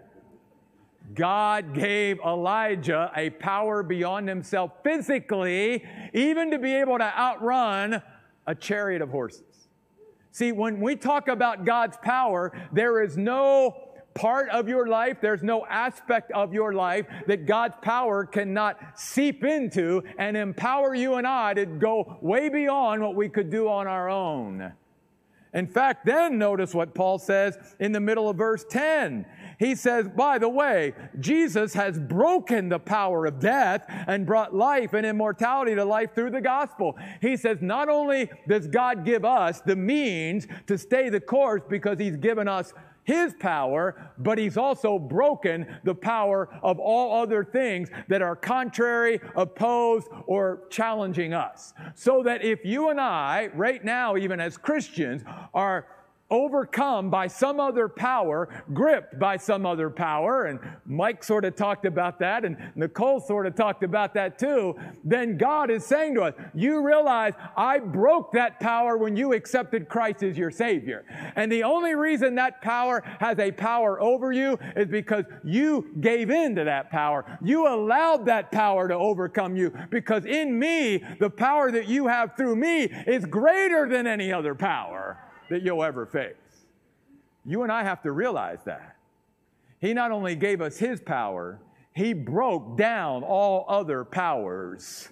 God 1.14 1.74
gave 1.74 2.20
Elijah 2.20 3.12
a 3.16 3.30
power 3.32 3.82
beyond 3.84 4.30
himself 4.30 4.72
physically, 4.84 5.84
even 6.14 6.52
to 6.52 6.60
be 6.60 6.74
able 6.76 6.98
to 6.98 7.20
outrun 7.20 8.02
a 8.46 8.56
chariot 8.56 9.02
of 9.02 9.10
horses. 9.10 9.44
See, 10.32 10.52
when 10.52 10.80
we 10.80 10.96
talk 10.96 11.28
about 11.28 11.66
God's 11.66 11.98
power, 11.98 12.52
there 12.72 13.02
is 13.02 13.18
no 13.18 13.90
part 14.14 14.50
of 14.50 14.68
your 14.68 14.88
life, 14.88 15.18
there's 15.22 15.44
no 15.44 15.66
aspect 15.68 16.32
of 16.32 16.54
your 16.54 16.74
life 16.74 17.06
that 17.28 17.46
God's 17.46 17.76
power 17.82 18.26
cannot 18.26 18.78
seep 19.00 19.44
into 19.44 20.04
and 20.18 20.36
empower 20.36 20.94
you 20.94 21.16
and 21.16 21.26
I 21.26 21.54
to 21.54 21.66
go 21.66 22.18
way 22.22 22.50
beyond 22.50 23.02
what 23.02 23.16
we 23.16 23.30
could 23.30 23.50
do 23.50 23.70
on 23.70 23.88
our 23.88 24.10
own. 24.10 24.74
In 25.54 25.68
fact, 25.68 26.06
then 26.06 26.38
notice 26.38 26.76
what 26.76 26.94
Paul 26.94 27.18
says 27.18 27.58
in 27.80 27.92
the 27.92 28.00
middle 28.00 28.30
of 28.30 28.38
verse 28.38 28.66
10. 28.70 29.26
He 29.60 29.76
says, 29.76 30.08
by 30.08 30.38
the 30.38 30.48
way, 30.48 30.94
Jesus 31.20 31.74
has 31.74 32.00
broken 32.00 32.70
the 32.70 32.80
power 32.80 33.26
of 33.26 33.42
death 33.42 33.84
and 34.08 34.26
brought 34.26 34.56
life 34.56 34.94
and 34.94 35.06
immortality 35.06 35.76
to 35.76 35.84
life 35.84 36.16
through 36.16 36.32
the 36.32 36.40
gospel. 36.40 36.98
He 37.22 37.36
says, 37.36 37.58
not 37.62 37.90
only 37.90 38.32
does 38.48 38.68
God 38.68 39.04
give 39.04 39.26
us 39.26 39.60
the 39.60 39.76
means 39.76 40.48
to 40.68 40.78
stay 40.78 41.10
the 41.10 41.20
course 41.20 41.62
because 41.68 42.00
he's 42.00 42.16
given 42.16 42.48
us 42.48 42.74
his 43.04 43.34
power, 43.34 44.12
but 44.20 44.38
he's 44.38 44.56
also 44.56 44.98
broken 45.00 45.66
the 45.84 45.96
power 45.96 46.48
of 46.62 46.80
all 46.80 47.22
other 47.22 47.44
things 47.44 47.90
that 48.08 48.22
are 48.22 48.36
contrary, 48.36 49.20
opposed, 49.36 50.08
or 50.26 50.62
challenging 50.70 51.34
us. 51.34 51.74
So 51.96 52.24
that 52.24 52.46
if 52.46 52.64
you 52.64 52.90
and 52.90 53.02
I, 53.02 53.50
right 53.56 53.84
now, 53.84 54.16
even 54.16 54.40
as 54.40 54.58
Christians, 54.58 55.24
are 55.54 55.88
overcome 56.32 57.10
by 57.10 57.28
some 57.28 57.60
other 57.60 57.88
power, 57.88 58.50
gripped 58.74 59.20
by 59.20 59.38
some 59.38 59.66
other 59.66 59.90
power, 59.90 60.46
and 60.46 60.60
Mike 60.86 61.24
sort 61.24 61.46
of 61.46 61.56
talked 61.56 61.86
about 61.86 62.20
that, 62.20 62.46
and 62.46 62.58
Nicole 62.76 63.20
sort 63.20 63.46
of 63.48 63.56
talked 63.56 63.84
about 63.84 64.14
that 64.14 64.38
too, 64.38 64.76
then 65.04 65.38
God 65.38 65.72
is 65.72 65.86
saying 65.86 66.16
to 66.16 66.24
us, 66.24 66.34
You 66.54 66.86
realize 66.86 67.34
I 67.58 67.80
broke 67.80 68.32
that 68.34 68.60
power 68.60 68.98
when 68.98 69.16
you 69.16 69.34
accepted 69.34 69.90
Christ 69.90 70.24
as 70.24 70.38
your 70.38 70.52
Savior. 70.52 71.06
And 71.36 71.52
the 71.52 71.64
only 71.64 71.96
reason 71.96 72.36
that 72.36 72.62
power 72.62 73.02
has 73.20 73.40
a 73.40 73.52
power 73.52 74.00
over 74.02 74.32
you 74.32 74.58
is 74.76 74.88
because 74.88 75.26
you 75.44 75.96
gave 76.00 76.30
in 76.30 76.56
to 76.56 76.64
that 76.64 76.92
power. 76.92 77.26
You 77.44 77.68
allowed 77.68 78.26
that 78.26 78.52
power 78.52 78.88
to 78.88 78.96
overcome 78.96 79.56
you 79.56 79.74
because 79.90 80.26
in 80.26 80.58
me, 80.58 81.04
the 81.20 81.30
power 81.30 81.72
that 81.72 81.88
you 81.88 82.08
have 82.08 82.36
through 82.36 82.56
me 82.56 82.84
is 82.84 83.26
greater 83.26 83.88
than 83.88 84.08
any 84.08 84.32
other 84.32 84.56
power 84.56 85.18
that 85.50 85.64
you'll 85.64 85.84
ever 85.84 86.06
face. 86.06 86.36
You 87.46 87.64
and 87.64 87.72
I 87.72 87.84
have 87.84 88.02
to 88.04 88.12
realize 88.12 88.60
that. 88.66 88.96
He 89.80 89.94
not 89.94 90.12
only 90.12 90.36
gave 90.36 90.62
us 90.62 90.78
His 90.78 91.00
power, 91.02 91.60
He 91.94 92.14
broke 92.14 92.78
down 92.78 93.24
all 93.24 93.66
other 93.68 94.04
powers. 94.04 95.10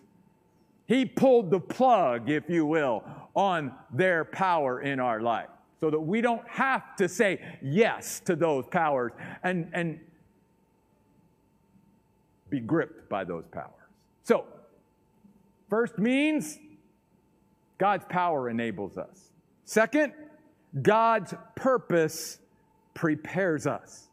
He 0.88 1.06
pulled 1.06 1.52
the 1.52 1.60
plug, 1.60 2.30
if 2.30 2.50
you 2.50 2.66
will, 2.66 3.04
on 3.36 3.74
their 3.94 4.24
power 4.24 4.82
in 4.82 5.00
our 5.00 5.22
life 5.22 5.50
so 5.80 5.90
that 5.90 6.00
we 6.00 6.22
don't 6.22 6.48
have 6.48 6.96
to 6.96 7.08
say 7.08 7.40
yes 7.62 8.20
to 8.22 8.36
those 8.36 8.66
powers 8.68 9.12
and, 9.44 9.70
and 9.74 10.00
be 12.50 12.60
gripped 12.60 13.10
by 13.10 13.24
those 13.24 13.46
powers. 13.52 13.72
So, 14.24 14.46
first 15.70 16.00
means 16.00 16.58
God's 17.78 18.06
power 18.06 18.50
enables 18.50 18.98
us. 18.98 19.32
Second, 19.66 20.14
God's 20.82 21.34
purpose 21.56 22.40
prepares 22.94 23.68
us. 23.68 24.10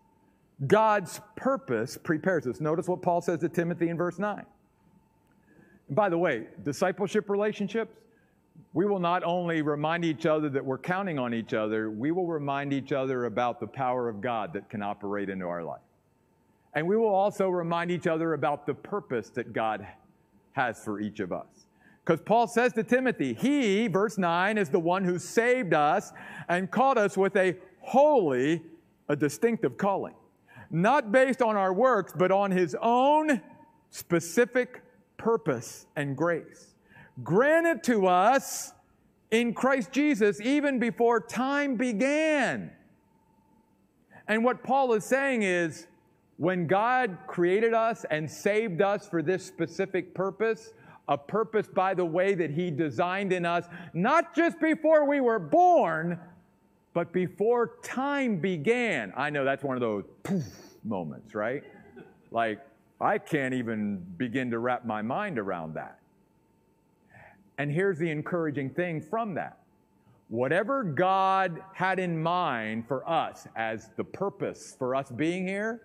God's 0.66 1.20
purpose 1.37 1.98
prepares 2.03 2.46
us. 2.46 2.61
Notice 2.61 2.87
what 2.87 3.03
Paul 3.03 3.20
says 3.20 3.40
to 3.40 3.48
Timothy 3.48 3.88
in 3.88 3.96
verse 3.96 4.18
9. 4.18 4.44
And 5.88 5.96
by 5.96 6.09
the 6.09 6.18
way, 6.18 6.46
discipleship 6.62 7.29
relationships, 7.29 7.96
we 8.72 8.87
will 8.87 9.00
not 9.00 9.24
only 9.24 9.62
remind 9.62 10.05
each 10.05 10.27
other 10.27 10.48
that 10.48 10.64
we're 10.64 10.79
counting 10.79 11.18
on 11.18 11.35
each 11.35 11.55
other, 11.55 11.90
we 11.90 12.12
will 12.12 12.27
remind 12.27 12.72
each 12.72 12.92
other 12.92 13.27
about 13.27 13.59
the 13.61 13.66
power 13.66 14.09
of 14.09 14.20
God 14.20 14.53
that 14.53 14.70
can 14.70 14.83
operate 14.83 15.29
into 15.29 15.46
our 15.46 15.64
life. 15.64 15.81
And 16.74 16.87
we 16.87 16.96
will 16.96 17.14
also 17.14 17.48
remind 17.48 17.90
each 17.90 18.07
other 18.07 18.35
about 18.35 18.66
the 18.66 18.74
purpose 18.74 19.31
that 19.31 19.53
God 19.53 19.87
has 20.53 20.83
for 20.83 21.00
each 21.00 21.20
of 21.20 21.33
us. 21.33 21.63
Because 22.04 22.20
Paul 22.20 22.46
says 22.46 22.72
to 22.74 22.82
Timothy, 22.82 23.32
He, 23.32 23.86
verse 23.88 24.18
9, 24.18 24.58
is 24.58 24.68
the 24.68 24.78
one 24.78 25.04
who 25.04 25.18
saved 25.18 25.72
us 25.72 26.12
and 26.48 26.70
called 26.70 26.98
us 26.98 27.16
with 27.16 27.34
a 27.36 27.56
holy, 27.80 28.62
a 29.08 29.16
distinctive 29.16 29.78
calling. 29.78 30.14
Not 30.70 31.12
based 31.12 31.40
on 31.40 31.56
our 31.56 31.72
works, 31.72 32.12
but 32.16 32.30
on 32.30 32.50
His 32.50 32.76
own 32.82 33.40
specific 33.90 34.82
purpose 35.16 35.86
and 35.96 36.16
grace. 36.16 36.74
Granted 37.22 37.82
to 37.84 38.06
us 38.06 38.72
in 39.30 39.54
Christ 39.54 39.92
Jesus 39.92 40.40
even 40.40 40.78
before 40.78 41.20
time 41.20 41.76
began. 41.76 42.70
And 44.28 44.44
what 44.44 44.62
Paul 44.62 44.92
is 44.92 45.04
saying 45.04 45.42
is, 45.42 45.86
when 46.36 46.66
God 46.66 47.16
created 47.28 47.74
us 47.74 48.04
and 48.10 48.28
saved 48.28 48.82
us 48.82 49.08
for 49.08 49.22
this 49.22 49.44
specific 49.46 50.14
purpose, 50.14 50.72
a 51.08 51.18
purpose 51.18 51.66
by 51.68 51.94
the 51.94 52.04
way 52.04 52.34
that 52.34 52.50
He 52.50 52.70
designed 52.70 53.32
in 53.32 53.44
us, 53.44 53.66
not 53.92 54.34
just 54.34 54.58
before 54.60 55.06
we 55.06 55.20
were 55.20 55.38
born, 55.38 56.18
but 56.94 57.12
before 57.12 57.78
time 57.82 58.38
began. 58.38 59.12
I 59.16 59.30
know 59.30 59.44
that's 59.44 59.64
one 59.64 59.76
of 59.76 59.80
those 59.80 60.04
poof 60.22 60.44
moments, 60.84 61.34
right? 61.34 61.62
Like, 62.30 62.60
I 63.00 63.18
can't 63.18 63.52
even 63.52 64.04
begin 64.16 64.50
to 64.52 64.58
wrap 64.58 64.86
my 64.86 65.02
mind 65.02 65.38
around 65.38 65.74
that. 65.74 65.98
And 67.58 67.70
here's 67.70 67.98
the 67.98 68.10
encouraging 68.10 68.70
thing 68.70 69.00
from 69.00 69.34
that 69.34 69.58
whatever 70.28 70.82
God 70.82 71.62
had 71.74 71.98
in 71.98 72.20
mind 72.20 72.88
for 72.88 73.08
us 73.08 73.46
as 73.54 73.90
the 73.96 74.04
purpose 74.04 74.74
for 74.78 74.94
us 74.94 75.10
being 75.10 75.46
here, 75.46 75.82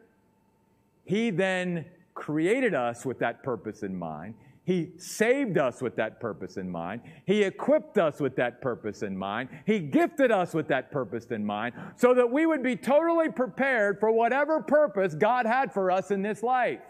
He 1.03 1.29
then 1.29 1.86
created 2.13 2.73
us 2.73 3.05
with 3.05 3.19
that 3.19 3.43
purpose 3.43 3.84
in 3.84 3.97
mind. 3.97 4.34
He 4.69 4.91
saved 4.97 5.58
us 5.58 5.82
with 5.82 5.95
that 5.95 6.19
purpose 6.19 6.58
in 6.58 6.69
mind. 6.69 7.01
He 7.25 7.41
equipped 7.41 7.97
us 7.97 8.19
with 8.19 8.36
that 8.36 8.62
purpose 8.62 9.01
in 9.01 9.17
mind. 9.17 9.49
He 9.65 9.79
gifted 9.79 10.29
us 10.29 10.53
with 10.53 10.67
that 10.67 10.91
purpose 10.91 11.25
in 11.32 11.43
mind 11.43 11.73
so 11.95 12.13
that 12.13 12.29
we 12.29 12.45
would 12.45 12.62
be 12.62 12.75
totally 12.75 13.29
prepared 13.29 13.99
for 13.99 14.12
whatever 14.12 14.62
purpose 14.62 15.15
God 15.15 15.47
had 15.47 15.73
for 15.73 15.89
us 15.89 16.12
in 16.12 16.21
this 16.21 16.43
life. 16.43 16.82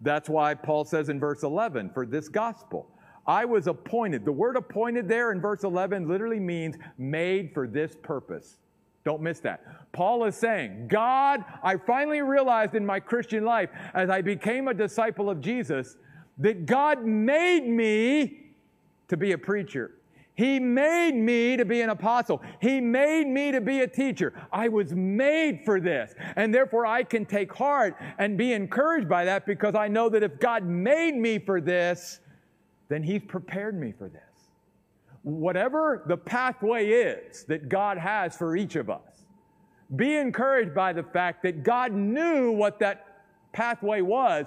That's 0.00 0.28
why 0.28 0.54
Paul 0.54 0.84
says 0.84 1.08
in 1.08 1.20
verse 1.20 1.44
11, 1.44 1.90
for 1.94 2.04
this 2.04 2.28
gospel, 2.28 2.90
I 3.28 3.44
was 3.44 3.68
appointed. 3.68 4.24
The 4.24 4.32
word 4.32 4.56
appointed 4.56 5.06
there 5.06 5.30
in 5.30 5.40
verse 5.40 5.62
11 5.62 6.08
literally 6.08 6.40
means 6.40 6.74
made 6.98 7.54
for 7.54 7.68
this 7.68 7.94
purpose. 8.02 8.58
Don't 9.04 9.22
miss 9.22 9.38
that. 9.40 9.92
Paul 9.92 10.24
is 10.24 10.34
saying, 10.34 10.88
God, 10.88 11.44
I 11.62 11.76
finally 11.76 12.22
realized 12.22 12.74
in 12.74 12.84
my 12.84 12.98
Christian 12.98 13.44
life 13.44 13.70
as 13.94 14.10
I 14.10 14.20
became 14.20 14.66
a 14.66 14.74
disciple 14.74 15.30
of 15.30 15.40
Jesus 15.40 15.96
that 16.38 16.66
God 16.66 17.04
made 17.04 17.66
me 17.68 18.52
to 19.08 19.16
be 19.16 19.32
a 19.32 19.38
preacher. 19.38 19.92
He 20.38 20.60
made 20.60 21.16
me 21.16 21.56
to 21.56 21.64
be 21.64 21.80
an 21.80 21.90
apostle. 21.90 22.40
He 22.60 22.80
made 22.80 23.26
me 23.26 23.50
to 23.50 23.60
be 23.60 23.80
a 23.80 23.88
teacher. 23.88 24.32
I 24.52 24.68
was 24.68 24.92
made 24.92 25.62
for 25.64 25.80
this. 25.80 26.14
And 26.36 26.54
therefore, 26.54 26.86
I 26.86 27.02
can 27.02 27.26
take 27.26 27.52
heart 27.52 27.96
and 28.18 28.38
be 28.38 28.52
encouraged 28.52 29.08
by 29.08 29.24
that 29.24 29.46
because 29.46 29.74
I 29.74 29.88
know 29.88 30.08
that 30.10 30.22
if 30.22 30.38
God 30.38 30.64
made 30.64 31.16
me 31.16 31.40
for 31.40 31.60
this, 31.60 32.20
then 32.88 33.02
He's 33.02 33.22
prepared 33.26 33.80
me 33.80 33.90
for 33.90 34.08
this. 34.08 34.22
Whatever 35.22 36.04
the 36.06 36.16
pathway 36.16 36.88
is 36.88 37.42
that 37.44 37.68
God 37.68 37.98
has 37.98 38.36
for 38.36 38.56
each 38.56 38.76
of 38.76 38.88
us, 38.88 39.24
be 39.96 40.14
encouraged 40.14 40.72
by 40.72 40.92
the 40.92 41.02
fact 41.02 41.42
that 41.42 41.64
God 41.64 41.92
knew 41.92 42.52
what 42.52 42.78
that 42.78 43.24
pathway 43.52 44.02
was 44.02 44.46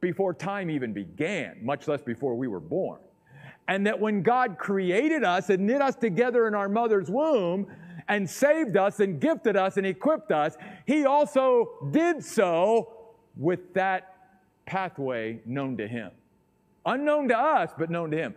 before 0.00 0.34
time 0.34 0.70
even 0.70 0.92
began, 0.92 1.58
much 1.62 1.88
less 1.88 2.02
before 2.02 2.34
we 2.34 2.48
were 2.48 2.60
born. 2.60 3.00
And 3.68 3.86
that 3.86 4.00
when 4.00 4.22
God 4.22 4.58
created 4.58 5.22
us 5.22 5.50
and 5.50 5.66
knit 5.66 5.80
us 5.80 5.94
together 5.94 6.48
in 6.48 6.54
our 6.54 6.68
mother's 6.68 7.08
womb 7.08 7.66
and 8.08 8.28
saved 8.28 8.76
us 8.76 9.00
and 9.00 9.20
gifted 9.20 9.56
us 9.56 9.76
and 9.76 9.86
equipped 9.86 10.32
us, 10.32 10.56
He 10.86 11.04
also 11.04 11.70
did 11.90 12.24
so 12.24 12.92
with 13.36 13.72
that 13.74 14.16
pathway 14.66 15.40
known 15.46 15.76
to 15.76 15.86
Him. 15.86 16.10
Unknown 16.86 17.28
to 17.28 17.38
us, 17.38 17.70
but 17.78 17.90
known 17.90 18.10
to 18.10 18.16
Him. 18.16 18.34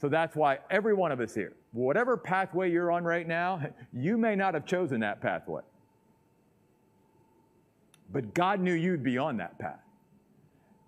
So 0.00 0.08
that's 0.08 0.34
why 0.36 0.58
every 0.70 0.94
one 0.94 1.12
of 1.12 1.20
us 1.20 1.34
here, 1.34 1.52
whatever 1.72 2.16
pathway 2.16 2.70
you're 2.70 2.90
on 2.90 3.04
right 3.04 3.26
now, 3.26 3.60
you 3.92 4.16
may 4.16 4.34
not 4.34 4.54
have 4.54 4.64
chosen 4.64 5.00
that 5.00 5.20
pathway. 5.20 5.62
But 8.12 8.32
God 8.32 8.60
knew 8.60 8.74
you'd 8.74 9.02
be 9.02 9.18
on 9.18 9.36
that 9.38 9.58
path. 9.58 9.83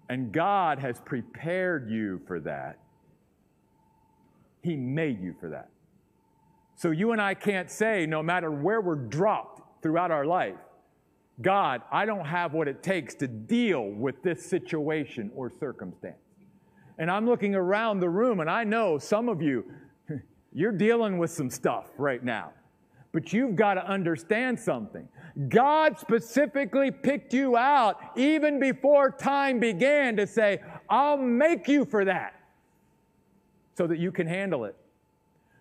And 0.08 0.32
God 0.32 0.78
has 0.78 1.00
prepared 1.00 1.90
you 1.90 2.20
for 2.26 2.40
that. 2.40 2.78
He 4.62 4.76
made 4.76 5.20
you 5.20 5.34
for 5.38 5.50
that. 5.50 5.68
So 6.76 6.90
you 6.90 7.12
and 7.12 7.20
I 7.20 7.34
can't 7.34 7.70
say, 7.70 8.06
no 8.06 8.22
matter 8.22 8.50
where 8.50 8.80
we're 8.80 8.96
dropped 8.96 9.82
throughout 9.82 10.10
our 10.10 10.26
life, 10.26 10.56
God, 11.40 11.82
I 11.90 12.04
don't 12.04 12.26
have 12.26 12.52
what 12.52 12.68
it 12.68 12.82
takes 12.82 13.14
to 13.16 13.28
deal 13.28 13.90
with 13.90 14.22
this 14.22 14.44
situation 14.44 15.30
or 15.34 15.50
circumstance. 15.50 16.16
And 16.98 17.10
I'm 17.10 17.26
looking 17.26 17.54
around 17.54 18.00
the 18.00 18.08
room 18.08 18.40
and 18.40 18.48
I 18.48 18.64
know 18.64 18.98
some 18.98 19.28
of 19.28 19.42
you, 19.42 19.64
you're 20.52 20.72
dealing 20.72 21.18
with 21.18 21.30
some 21.30 21.50
stuff 21.50 21.86
right 21.98 22.22
now. 22.22 22.52
But 23.16 23.32
you've 23.32 23.56
got 23.56 23.74
to 23.74 23.88
understand 23.88 24.60
something. 24.60 25.08
God 25.48 25.98
specifically 25.98 26.90
picked 26.90 27.32
you 27.32 27.56
out 27.56 27.98
even 28.14 28.60
before 28.60 29.10
time 29.10 29.58
began 29.58 30.18
to 30.18 30.26
say, 30.26 30.60
I'll 30.90 31.16
make 31.16 31.66
you 31.66 31.86
for 31.86 32.04
that 32.04 32.38
so 33.74 33.86
that 33.86 33.98
you 33.98 34.12
can 34.12 34.26
handle 34.26 34.66
it, 34.66 34.76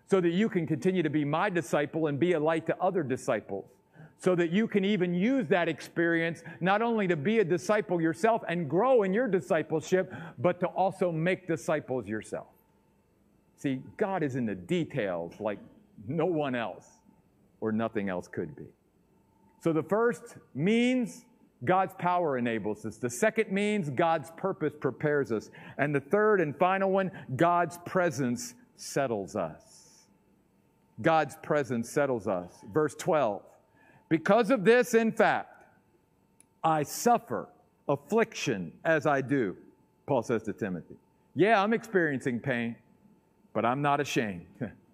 so 0.04 0.20
that 0.20 0.32
you 0.32 0.50
can 0.50 0.66
continue 0.66 1.02
to 1.02 1.08
be 1.08 1.24
my 1.24 1.48
disciple 1.48 2.08
and 2.08 2.20
be 2.20 2.34
a 2.34 2.38
light 2.38 2.66
to 2.66 2.76
other 2.78 3.02
disciples, 3.02 3.64
so 4.18 4.34
that 4.34 4.50
you 4.50 4.68
can 4.68 4.84
even 4.84 5.14
use 5.14 5.48
that 5.48 5.66
experience 5.66 6.42
not 6.60 6.82
only 6.82 7.08
to 7.08 7.16
be 7.16 7.38
a 7.38 7.44
disciple 7.44 8.02
yourself 8.02 8.42
and 8.48 8.68
grow 8.68 9.02
in 9.02 9.14
your 9.14 9.28
discipleship, 9.28 10.12
but 10.40 10.60
to 10.60 10.66
also 10.66 11.10
make 11.10 11.48
disciples 11.48 12.06
yourself. 12.06 12.48
See, 13.56 13.80
God 13.96 14.22
is 14.22 14.36
in 14.36 14.44
the 14.44 14.54
details 14.54 15.40
like 15.40 15.58
no 16.06 16.26
one 16.26 16.54
else 16.54 16.95
or 17.60 17.72
nothing 17.72 18.08
else 18.08 18.28
could 18.28 18.54
be. 18.56 18.66
So 19.60 19.72
the 19.72 19.82
first 19.82 20.36
means 20.54 21.24
God's 21.64 21.94
power 21.94 22.38
enables 22.38 22.84
us. 22.84 22.96
The 22.98 23.10
second 23.10 23.50
means 23.50 23.90
God's 23.90 24.30
purpose 24.36 24.74
prepares 24.78 25.32
us. 25.32 25.50
And 25.78 25.94
the 25.94 26.00
third 26.00 26.40
and 26.40 26.56
final 26.56 26.90
one, 26.90 27.10
God's 27.34 27.78
presence 27.86 28.54
settles 28.76 29.36
us. 29.36 30.06
God's 31.00 31.36
presence 31.42 31.90
settles 31.90 32.26
us. 32.26 32.52
Verse 32.72 32.94
12. 32.94 33.42
Because 34.08 34.50
of 34.50 34.64
this, 34.64 34.94
in 34.94 35.12
fact, 35.12 35.64
I 36.62 36.82
suffer 36.82 37.48
affliction 37.88 38.72
as 38.84 39.06
I 39.06 39.20
do, 39.20 39.56
Paul 40.06 40.22
says 40.22 40.42
to 40.44 40.52
Timothy. 40.52 40.96
Yeah, 41.34 41.62
I'm 41.62 41.72
experiencing 41.72 42.40
pain, 42.40 42.76
but 43.52 43.64
I'm 43.64 43.82
not 43.82 44.00
ashamed. 44.00 44.46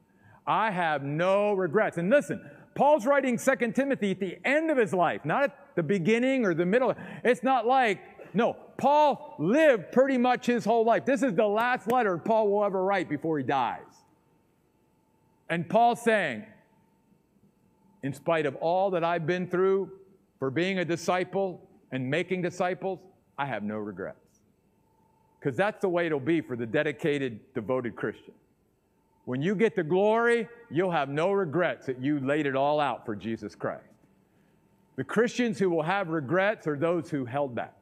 I 0.46 0.70
have 0.70 1.02
no 1.02 1.52
regrets. 1.52 1.98
And 1.98 2.10
listen, 2.10 2.40
Paul's 2.74 3.06
writing 3.06 3.38
Second 3.38 3.74
Timothy 3.74 4.12
at 4.12 4.20
the 4.20 4.38
end 4.44 4.70
of 4.70 4.78
his 4.78 4.92
life, 4.92 5.24
not 5.24 5.44
at 5.44 5.58
the 5.76 5.82
beginning 5.82 6.44
or 6.44 6.54
the 6.54 6.66
middle. 6.66 6.94
It's 7.22 7.42
not 7.42 7.66
like, 7.66 8.00
no, 8.34 8.56
Paul 8.78 9.36
lived 9.38 9.92
pretty 9.92 10.18
much 10.18 10.46
his 10.46 10.64
whole 10.64 10.84
life. 10.84 11.04
This 11.04 11.22
is 11.22 11.34
the 11.34 11.46
last 11.46 11.90
letter 11.90 12.16
Paul 12.18 12.48
will 12.50 12.64
ever 12.64 12.82
write 12.82 13.08
before 13.08 13.38
he 13.38 13.44
dies. 13.44 13.80
And 15.48 15.68
Paul's 15.68 16.00
saying, 16.00 16.44
in 18.02 18.12
spite 18.14 18.46
of 18.46 18.56
all 18.56 18.90
that 18.92 19.04
I've 19.04 19.26
been 19.26 19.46
through 19.48 19.90
for 20.38 20.50
being 20.50 20.78
a 20.78 20.84
disciple 20.84 21.68
and 21.92 22.10
making 22.10 22.42
disciples, 22.42 22.98
I 23.38 23.46
have 23.46 23.62
no 23.62 23.76
regrets. 23.76 24.18
Because 25.38 25.56
that's 25.56 25.80
the 25.80 25.88
way 25.88 26.06
it'll 26.06 26.20
be 26.20 26.40
for 26.40 26.56
the 26.56 26.66
dedicated, 26.66 27.40
devoted 27.54 27.96
Christian. 27.96 28.32
When 29.24 29.40
you 29.40 29.54
get 29.54 29.76
the 29.76 29.84
glory, 29.84 30.48
you'll 30.70 30.90
have 30.90 31.08
no 31.08 31.32
regrets 31.32 31.86
that 31.86 32.00
you 32.00 32.18
laid 32.20 32.46
it 32.46 32.56
all 32.56 32.80
out 32.80 33.06
for 33.06 33.14
Jesus 33.14 33.54
Christ. 33.54 33.84
The 34.96 35.04
Christians 35.04 35.58
who 35.58 35.70
will 35.70 35.82
have 35.82 36.08
regrets 36.08 36.66
are 36.66 36.76
those 36.76 37.08
who 37.08 37.24
held 37.24 37.54
back, 37.54 37.74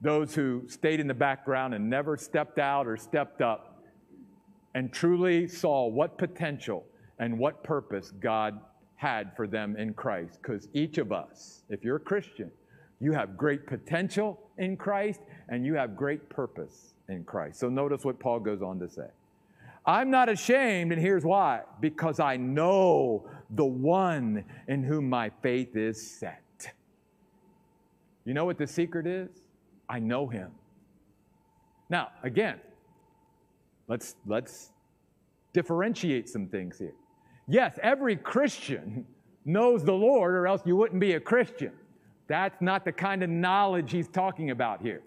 those 0.00 0.34
who 0.34 0.64
stayed 0.68 1.00
in 1.00 1.06
the 1.06 1.14
background 1.14 1.72
and 1.74 1.88
never 1.88 2.16
stepped 2.16 2.58
out 2.58 2.86
or 2.86 2.96
stepped 2.96 3.40
up 3.40 3.82
and 4.74 4.92
truly 4.92 5.46
saw 5.46 5.86
what 5.86 6.18
potential 6.18 6.84
and 7.18 7.38
what 7.38 7.62
purpose 7.62 8.10
God 8.20 8.58
had 8.96 9.34
for 9.36 9.46
them 9.46 9.76
in 9.76 9.94
Christ. 9.94 10.38
Because 10.42 10.68
each 10.74 10.98
of 10.98 11.12
us, 11.12 11.62
if 11.68 11.84
you're 11.84 11.96
a 11.96 12.00
Christian, 12.00 12.50
you 13.00 13.12
have 13.12 13.36
great 13.36 13.66
potential 13.66 14.40
in 14.58 14.76
Christ 14.76 15.20
and 15.48 15.64
you 15.64 15.74
have 15.74 15.96
great 15.96 16.28
purpose 16.28 16.94
in 17.08 17.24
Christ. 17.24 17.60
So 17.60 17.68
notice 17.68 18.04
what 18.04 18.18
Paul 18.18 18.40
goes 18.40 18.62
on 18.62 18.78
to 18.80 18.88
say. 18.88 19.08
I'm 19.84 20.10
not 20.10 20.28
ashamed, 20.28 20.92
and 20.92 21.00
here's 21.00 21.24
why 21.24 21.62
because 21.80 22.20
I 22.20 22.36
know 22.36 23.28
the 23.50 23.64
one 23.64 24.44
in 24.68 24.82
whom 24.82 25.08
my 25.08 25.30
faith 25.42 25.76
is 25.76 26.00
set. 26.18 26.72
You 28.24 28.34
know 28.34 28.44
what 28.44 28.58
the 28.58 28.66
secret 28.66 29.06
is? 29.06 29.30
I 29.88 29.98
know 29.98 30.28
him. 30.28 30.52
Now, 31.90 32.08
again, 32.22 32.60
let's, 33.88 34.14
let's 34.26 34.70
differentiate 35.52 36.28
some 36.28 36.46
things 36.46 36.78
here. 36.78 36.94
Yes, 37.48 37.78
every 37.82 38.16
Christian 38.16 39.04
knows 39.44 39.84
the 39.84 39.92
Lord, 39.92 40.34
or 40.34 40.46
else 40.46 40.62
you 40.64 40.76
wouldn't 40.76 41.00
be 41.00 41.14
a 41.14 41.20
Christian. 41.20 41.72
That's 42.28 42.62
not 42.62 42.84
the 42.84 42.92
kind 42.92 43.22
of 43.22 43.28
knowledge 43.28 43.90
he's 43.90 44.08
talking 44.08 44.50
about 44.50 44.80
here. 44.80 45.02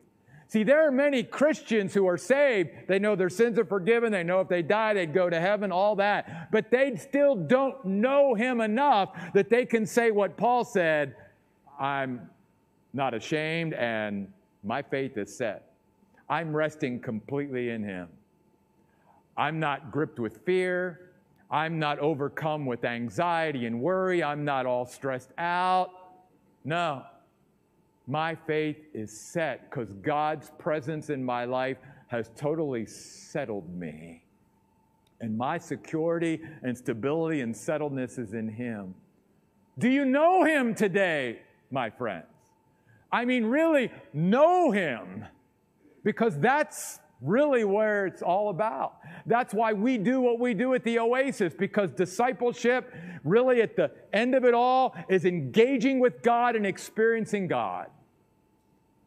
See, 0.47 0.63
there 0.63 0.87
are 0.87 0.91
many 0.91 1.23
Christians 1.23 1.93
who 1.93 2.07
are 2.07 2.17
saved. 2.17 2.69
They 2.87 2.99
know 2.99 3.15
their 3.15 3.29
sins 3.29 3.57
are 3.57 3.65
forgiven. 3.65 4.11
They 4.11 4.23
know 4.23 4.41
if 4.41 4.47
they 4.47 4.61
die, 4.61 4.93
they'd 4.93 5.13
go 5.13 5.29
to 5.29 5.39
heaven, 5.39 5.71
all 5.71 5.95
that. 5.95 6.51
But 6.51 6.69
they 6.69 6.95
still 6.95 7.35
don't 7.35 7.83
know 7.83 8.35
him 8.35 8.61
enough 8.61 9.09
that 9.33 9.49
they 9.49 9.65
can 9.65 9.85
say 9.85 10.11
what 10.11 10.37
Paul 10.37 10.63
said 10.63 11.15
I'm 11.79 12.29
not 12.93 13.13
ashamed 13.13 13.73
and 13.73 14.31
my 14.63 14.81
faith 14.81 15.17
is 15.17 15.35
set. 15.35 15.73
I'm 16.29 16.55
resting 16.55 16.99
completely 16.99 17.69
in 17.69 17.83
him. 17.83 18.07
I'm 19.37 19.59
not 19.59 19.91
gripped 19.91 20.19
with 20.19 20.37
fear. 20.45 21.11
I'm 21.51 21.77
not 21.77 21.99
overcome 21.99 22.65
with 22.65 22.85
anxiety 22.85 23.65
and 23.65 23.79
worry. 23.81 24.23
I'm 24.23 24.45
not 24.45 24.65
all 24.65 24.85
stressed 24.85 25.31
out. 25.37 25.91
No, 26.63 27.03
my 28.07 28.35
faith 28.35 28.77
is 28.93 29.17
set 29.17 29.69
because 29.69 29.91
God's 29.93 30.51
presence 30.57 31.09
in 31.09 31.23
my 31.23 31.45
life 31.45 31.77
has 32.07 32.29
totally 32.35 32.85
settled 32.85 33.73
me. 33.73 34.23
And 35.21 35.37
my 35.37 35.57
security 35.57 36.41
and 36.61 36.77
stability 36.77 37.41
and 37.41 37.53
settledness 37.53 38.19
is 38.19 38.33
in 38.33 38.47
Him. 38.47 38.93
Do 39.79 39.89
you 39.89 40.05
know 40.05 40.43
Him 40.43 40.75
today, 40.75 41.39
my 41.71 41.89
friends? 41.89 42.25
I 43.11 43.25
mean, 43.25 43.45
really 43.45 43.91
know 44.13 44.71
Him 44.71 45.25
because 46.03 46.37
that's 46.39 46.99
really 47.25 47.63
where 47.63 48.05
it's 48.05 48.21
all 48.21 48.49
about. 48.49 48.97
That's 49.25 49.53
why 49.53 49.73
we 49.73 49.97
do 49.97 50.21
what 50.21 50.39
we 50.39 50.53
do 50.53 50.73
at 50.73 50.83
the 50.83 50.99
Oasis, 50.99 51.53
because 51.53 51.91
discipleship, 51.91 52.93
really 53.23 53.61
at 53.61 53.75
the 53.75 53.91
end 54.13 54.35
of 54.35 54.45
it 54.45 54.53
all, 54.53 54.95
is 55.09 55.25
engaging 55.25 55.99
with 55.99 56.21
God 56.21 56.55
and 56.55 56.65
experiencing 56.65 57.47
God. 57.47 57.87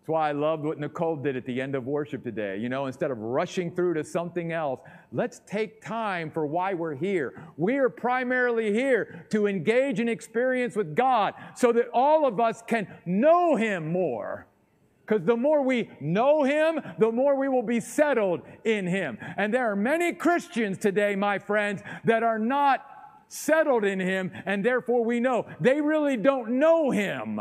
That's 0.01 0.15
why 0.15 0.31
I 0.31 0.33
loved 0.33 0.65
what 0.65 0.79
Nicole 0.79 1.17
did 1.17 1.37
at 1.37 1.45
the 1.45 1.61
end 1.61 1.75
of 1.75 1.87
worship 1.87 2.25
today. 2.25 2.57
You 2.57 2.71
know, 2.71 2.87
instead 2.87 3.11
of 3.11 3.19
rushing 3.19 3.71
through 3.71 3.95
to 3.95 4.05
something 4.05 4.53
else, 4.53 4.81
let's 5.13 5.43
take 5.47 5.85
time 5.85 6.31
for 6.31 6.47
why 6.47 6.73
we're 6.73 6.95
here. 6.95 7.45
We 7.59 7.77
are 7.77 7.91
primarily 7.91 8.73
here 8.73 9.27
to 9.31 9.47
engage 9.47 10.01
and 10.01 10.09
experience 10.09 10.77
with 10.77 10.97
God 10.97 11.35
so 11.55 11.73
that 11.73 11.89
all 11.93 12.27
of 12.27 12.41
us 12.41 12.63
can 12.67 12.89
know 13.05 13.57
Him 13.57 13.93
more. 13.93 14.47
Because 15.09 15.25
the 15.25 15.37
more 15.37 15.63
we 15.63 15.89
know 16.01 16.43
Him, 16.43 16.81
the 16.99 17.11
more 17.11 17.35
we 17.35 17.49
will 17.49 17.63
be 17.63 17.81
settled 17.81 18.43
in 18.65 18.87
Him. 18.87 19.17
And 19.39 19.55
there 19.55 19.71
are 19.71 19.77
many 19.77 20.13
Christians 20.13 20.77
today, 20.77 21.17
my 21.17 21.39
friends, 21.39 21.81
that 22.05 22.23
are 22.23 22.39
not 22.39 22.85
settled 23.29 23.85
in 23.85 24.01
Him, 24.01 24.31
and 24.45 24.63
therefore 24.63 25.03
we 25.03 25.19
know 25.19 25.47
they 25.61 25.81
really 25.81 26.19
don't 26.19 26.51
know 26.59 26.91
Him. 26.91 27.41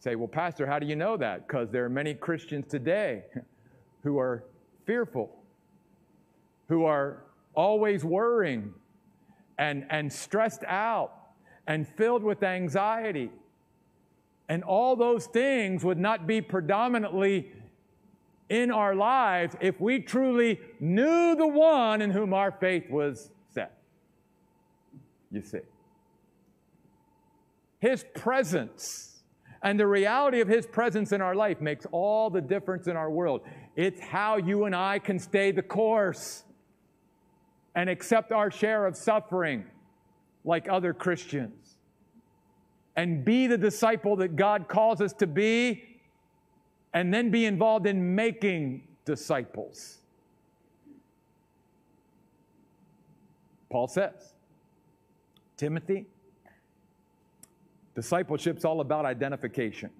Say, 0.00 0.14
well, 0.14 0.28
Pastor, 0.28 0.66
how 0.66 0.78
do 0.78 0.86
you 0.86 0.94
know 0.94 1.16
that? 1.16 1.48
Because 1.48 1.70
there 1.70 1.86
are 1.86 1.90
many 1.90 2.12
Christians 2.12 2.66
today 2.68 3.24
who 4.02 4.18
are 4.18 4.44
fearful, 4.84 5.30
who 6.68 6.84
are 6.84 7.24
always 7.54 8.04
worrying 8.04 8.74
and, 9.58 9.86
and 9.88 10.12
stressed 10.12 10.64
out 10.64 11.14
and 11.66 11.88
filled 11.88 12.22
with 12.22 12.42
anxiety. 12.42 13.30
And 14.48 14.64
all 14.64 14.96
those 14.96 15.26
things 15.26 15.84
would 15.84 15.98
not 15.98 16.26
be 16.26 16.40
predominantly 16.40 17.52
in 18.48 18.70
our 18.70 18.94
lives 18.94 19.54
if 19.60 19.78
we 19.80 20.00
truly 20.00 20.58
knew 20.80 21.36
the 21.36 21.46
one 21.46 22.00
in 22.00 22.10
whom 22.10 22.32
our 22.32 22.50
faith 22.50 22.88
was 22.88 23.30
set. 23.52 23.78
You 25.30 25.42
see. 25.42 25.60
His 27.78 28.04
presence 28.14 29.20
and 29.62 29.78
the 29.78 29.86
reality 29.86 30.40
of 30.40 30.48
His 30.48 30.66
presence 30.66 31.12
in 31.12 31.20
our 31.20 31.34
life 31.34 31.60
makes 31.60 31.86
all 31.92 32.30
the 32.30 32.40
difference 32.40 32.86
in 32.86 32.96
our 32.96 33.10
world. 33.10 33.42
It's 33.76 34.00
how 34.00 34.36
you 34.36 34.64
and 34.64 34.74
I 34.74 34.98
can 34.98 35.18
stay 35.18 35.52
the 35.52 35.62
course 35.62 36.44
and 37.74 37.90
accept 37.90 38.32
our 38.32 38.50
share 38.50 38.86
of 38.86 38.96
suffering 38.96 39.64
like 40.44 40.68
other 40.68 40.94
Christians 40.94 41.67
and 42.98 43.24
be 43.24 43.46
the 43.46 43.56
disciple 43.56 44.16
that 44.16 44.34
God 44.34 44.66
calls 44.66 45.00
us 45.00 45.12
to 45.14 45.26
be 45.28 45.84
and 46.92 47.14
then 47.14 47.30
be 47.30 47.46
involved 47.46 47.86
in 47.86 48.16
making 48.16 48.82
disciples. 49.04 49.98
Paul 53.70 53.86
says, 53.86 54.34
Timothy, 55.56 56.06
Discipleship's 57.94 58.64
all 58.64 58.80
about 58.80 59.04
identification. 59.04 59.90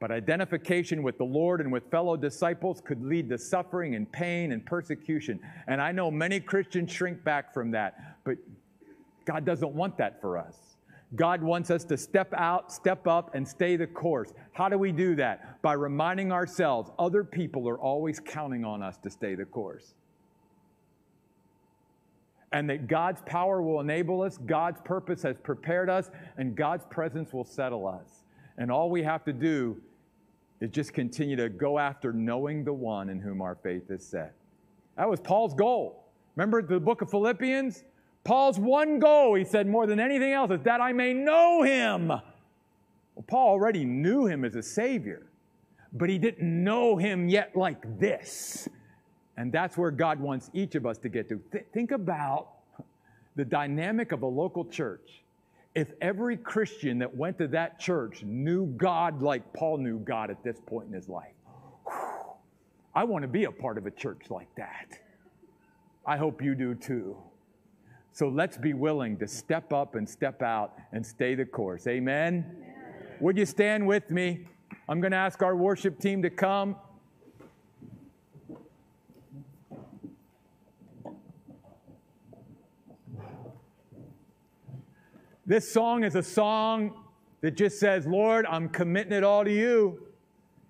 But 0.00 0.10
identification 0.10 1.02
with 1.02 1.16
the 1.18 1.24
Lord 1.24 1.60
and 1.60 1.70
with 1.70 1.88
fellow 1.88 2.16
disciples 2.16 2.80
could 2.80 3.04
lead 3.04 3.28
to 3.28 3.38
suffering 3.38 3.94
and 3.94 4.10
pain 4.10 4.50
and 4.50 4.64
persecution. 4.66 5.40
And 5.68 5.80
I 5.80 5.90
know 5.92 6.10
many 6.10 6.40
Christians 6.40 6.92
shrink 6.92 7.22
back 7.24 7.54
from 7.54 7.70
that, 7.72 8.18
but 8.24 8.36
God 9.24 9.44
doesn't 9.44 9.72
want 9.72 9.96
that 9.98 10.20
for 10.20 10.38
us. 10.38 10.73
God 11.16 11.42
wants 11.42 11.70
us 11.70 11.84
to 11.84 11.96
step 11.96 12.32
out, 12.34 12.72
step 12.72 13.06
up, 13.06 13.34
and 13.34 13.46
stay 13.46 13.76
the 13.76 13.86
course. 13.86 14.32
How 14.52 14.68
do 14.68 14.78
we 14.78 14.90
do 14.90 15.14
that? 15.16 15.62
By 15.62 15.74
reminding 15.74 16.32
ourselves 16.32 16.90
other 16.98 17.22
people 17.22 17.68
are 17.68 17.78
always 17.78 18.18
counting 18.18 18.64
on 18.64 18.82
us 18.82 18.98
to 18.98 19.10
stay 19.10 19.34
the 19.34 19.44
course 19.44 19.94
and 22.54 22.70
that 22.70 22.86
God's 22.86 23.20
power 23.26 23.60
will 23.60 23.80
enable 23.80 24.22
us, 24.22 24.38
God's 24.38 24.80
purpose 24.82 25.22
has 25.24 25.36
prepared 25.36 25.90
us, 25.90 26.12
and 26.38 26.54
God's 26.54 26.84
presence 26.84 27.32
will 27.32 27.44
settle 27.44 27.84
us. 27.84 28.22
And 28.58 28.70
all 28.70 28.90
we 28.90 29.02
have 29.02 29.24
to 29.24 29.32
do 29.32 29.76
is 30.60 30.70
just 30.70 30.92
continue 30.92 31.34
to 31.34 31.48
go 31.48 31.80
after 31.80 32.12
knowing 32.12 32.62
the 32.62 32.72
one 32.72 33.10
in 33.10 33.18
whom 33.18 33.42
our 33.42 33.56
faith 33.56 33.90
is 33.90 34.06
set. 34.06 34.34
That 34.96 35.10
was 35.10 35.18
Paul's 35.18 35.52
goal. 35.52 36.04
Remember 36.36 36.62
the 36.62 36.78
book 36.78 37.02
of 37.02 37.10
Philippians? 37.10 37.82
Paul's 38.24 38.58
one 38.58 38.98
goal, 38.98 39.34
he 39.34 39.44
said, 39.44 39.66
more 39.66 39.86
than 39.86 40.00
anything 40.00 40.32
else, 40.32 40.50
is 40.50 40.62
that 40.62 40.80
I 40.80 40.92
may 40.92 41.12
know 41.12 41.62
him. 41.62 42.08
Well, 42.08 43.24
Paul 43.26 43.50
already 43.50 43.84
knew 43.84 44.26
him 44.26 44.44
as 44.44 44.56
a 44.56 44.62
Savior, 44.62 45.26
but 45.92 46.08
he 46.08 46.18
didn't 46.18 46.64
know 46.64 46.96
him 46.96 47.28
yet 47.28 47.54
like 47.54 48.00
this. 48.00 48.66
And 49.36 49.52
that's 49.52 49.76
where 49.76 49.90
God 49.90 50.20
wants 50.20 50.50
each 50.54 50.74
of 50.74 50.86
us 50.86 50.96
to 50.98 51.08
get 51.08 51.28
to. 51.28 51.40
Th- 51.52 51.66
think 51.74 51.90
about 51.90 52.48
the 53.36 53.44
dynamic 53.44 54.12
of 54.12 54.22
a 54.22 54.26
local 54.26 54.64
church. 54.64 55.22
If 55.74 55.92
every 56.00 56.36
Christian 56.36 57.00
that 57.00 57.14
went 57.14 57.36
to 57.38 57.48
that 57.48 57.78
church 57.78 58.22
knew 58.22 58.66
God 58.76 59.22
like 59.22 59.52
Paul 59.52 59.78
knew 59.78 59.98
God 59.98 60.30
at 60.30 60.42
this 60.42 60.56
point 60.66 60.86
in 60.86 60.94
his 60.94 61.08
life, 61.08 61.34
whew, 61.84 61.94
I 62.94 63.04
want 63.04 63.22
to 63.22 63.28
be 63.28 63.44
a 63.44 63.52
part 63.52 63.76
of 63.76 63.86
a 63.86 63.90
church 63.90 64.30
like 64.30 64.48
that. 64.56 64.98
I 66.06 66.16
hope 66.16 66.40
you 66.42 66.54
do 66.54 66.74
too. 66.74 67.16
So 68.14 68.28
let's 68.28 68.56
be 68.56 68.74
willing 68.74 69.16
to 69.18 69.26
step 69.26 69.72
up 69.72 69.96
and 69.96 70.08
step 70.08 70.40
out 70.40 70.74
and 70.92 71.04
stay 71.04 71.34
the 71.34 71.44
course. 71.44 71.88
Amen? 71.88 72.46
Amen. 72.48 73.16
Would 73.18 73.36
you 73.36 73.44
stand 73.44 73.84
with 73.84 74.08
me? 74.08 74.46
I'm 74.88 75.00
going 75.00 75.10
to 75.10 75.16
ask 75.16 75.42
our 75.42 75.56
worship 75.56 75.98
team 75.98 76.22
to 76.22 76.30
come. 76.30 76.76
This 85.44 85.72
song 85.72 86.04
is 86.04 86.14
a 86.14 86.22
song 86.22 87.02
that 87.40 87.56
just 87.56 87.80
says, 87.80 88.06
Lord, 88.06 88.46
I'm 88.46 88.68
committing 88.68 89.12
it 89.12 89.24
all 89.24 89.42
to 89.44 89.52
you. 89.52 90.06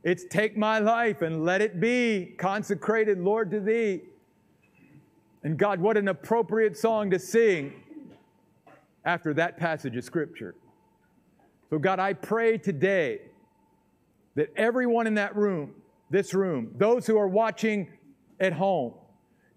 It's 0.03 0.25
take 0.31 0.57
my 0.57 0.79
life 0.79 1.21
and 1.21 1.45
let 1.45 1.61
it 1.61 1.79
be 1.79 2.37
consecrated, 2.39 3.21
Lord, 3.21 3.51
to 3.51 3.61
thee. 3.61 4.01
And 5.45 5.59
God, 5.59 5.79
what 5.79 5.99
an 5.99 6.09
appropriate 6.09 6.77
song 6.77 7.11
to 7.11 7.19
sing 7.19 7.75
after 9.05 9.35
that 9.35 9.59
passage 9.59 9.95
of 9.97 10.03
Scripture. 10.03 10.55
So, 11.69 11.79
God, 11.79 11.99
I 11.99 12.15
pray 12.15 12.57
today 12.57 13.21
that 14.37 14.49
everyone 14.57 15.07
in 15.07 15.15
that 15.15 15.37
room, 15.37 15.75
this 16.11 16.33
room, 16.33 16.73
those 16.77 17.07
who 17.07 17.19
are 17.19 17.29
watching 17.29 17.89
at 18.41 18.55
home, 18.55 18.95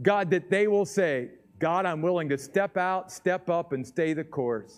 God, 0.02 0.30
that 0.32 0.50
they 0.50 0.68
will 0.68 0.86
say, 0.86 1.30
God, 1.58 1.86
I'm 1.86 2.02
willing 2.02 2.30
to 2.30 2.38
step 2.38 2.78
out, 2.78 3.12
step 3.12 3.50
up, 3.50 3.72
and 3.72 3.88
stay 3.88 4.14
the 4.14 4.24
course. 4.24 4.78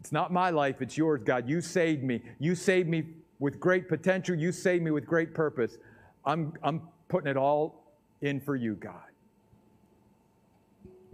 It's 0.00 0.12
not 0.12 0.32
my 0.32 0.50
life, 0.50 0.82
it's 0.82 0.98
yours, 0.98 1.22
God. 1.22 1.48
You 1.48 1.60
saved 1.60 2.02
me. 2.02 2.20
You 2.38 2.54
saved 2.54 2.88
me 2.88 3.04
with 3.38 3.58
great 3.58 3.88
potential. 3.88 4.34
You 4.34 4.52
saved 4.52 4.84
me 4.84 4.90
with 4.90 5.06
great 5.06 5.32
purpose. 5.32 5.78
I'm, 6.26 6.52
I'm 6.62 6.82
putting 7.08 7.30
it 7.30 7.36
all 7.36 7.94
in 8.20 8.40
for 8.40 8.56
you, 8.56 8.74
God. 8.74 9.13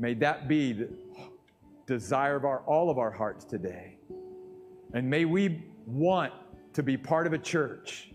May 0.01 0.15
that 0.15 0.49
be 0.49 0.73
the 0.73 0.89
desire 1.85 2.35
of 2.35 2.47
our, 2.47 2.61
all 2.61 2.89
of 2.89 2.97
our 2.97 3.11
hearts 3.11 3.45
today. 3.45 3.99
And 4.95 5.09
may 5.09 5.27
we 5.27 5.63
want 5.87 6.33
to 6.73 6.83
be 6.83 6.97
part 6.97 7.27
of 7.27 7.35
a 7.35 7.39
church 7.39 8.11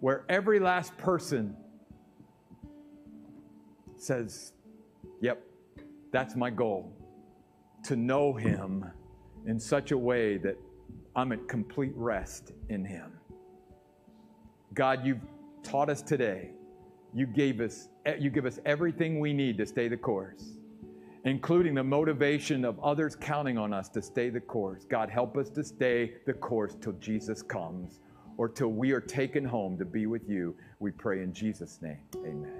where 0.00 0.24
every 0.28 0.58
last 0.58 0.96
person 0.98 1.56
says, 3.96 4.54
Yep, 5.20 5.40
that's 6.10 6.34
my 6.34 6.50
goal 6.50 6.92
to 7.84 7.94
know 7.94 8.32
Him 8.32 8.84
in 9.46 9.60
such 9.60 9.92
a 9.92 9.98
way 9.98 10.36
that 10.38 10.56
I'm 11.14 11.30
at 11.30 11.46
complete 11.46 11.92
rest 11.94 12.52
in 12.70 12.84
Him. 12.84 13.12
God, 14.74 15.06
you've 15.06 15.20
taught 15.62 15.90
us 15.90 16.02
today. 16.02 16.50
You 17.14 17.26
gave 17.26 17.60
us, 17.60 17.88
you 18.18 18.30
give 18.30 18.46
us 18.46 18.58
everything 18.64 19.20
we 19.20 19.32
need 19.32 19.58
to 19.58 19.66
stay 19.66 19.86
the 19.86 19.96
course, 19.96 20.56
including 21.24 21.74
the 21.74 21.84
motivation 21.84 22.64
of 22.64 22.78
others 22.80 23.16
counting 23.16 23.58
on 23.58 23.72
us 23.72 23.88
to 23.90 24.02
stay 24.02 24.30
the 24.30 24.40
course. 24.40 24.84
God, 24.84 25.10
help 25.10 25.36
us 25.36 25.50
to 25.50 25.64
stay 25.64 26.14
the 26.26 26.32
course 26.32 26.76
till 26.80 26.94
Jesus 26.94 27.42
comes 27.42 28.00
or 28.36 28.48
till 28.48 28.68
we 28.68 28.92
are 28.92 29.00
taken 29.00 29.44
home 29.44 29.76
to 29.78 29.84
be 29.84 30.06
with 30.06 30.28
you. 30.28 30.56
We 30.78 30.90
pray 30.90 31.22
in 31.22 31.32
Jesus' 31.32 31.80
name. 31.82 31.98
Amen. 32.16 32.59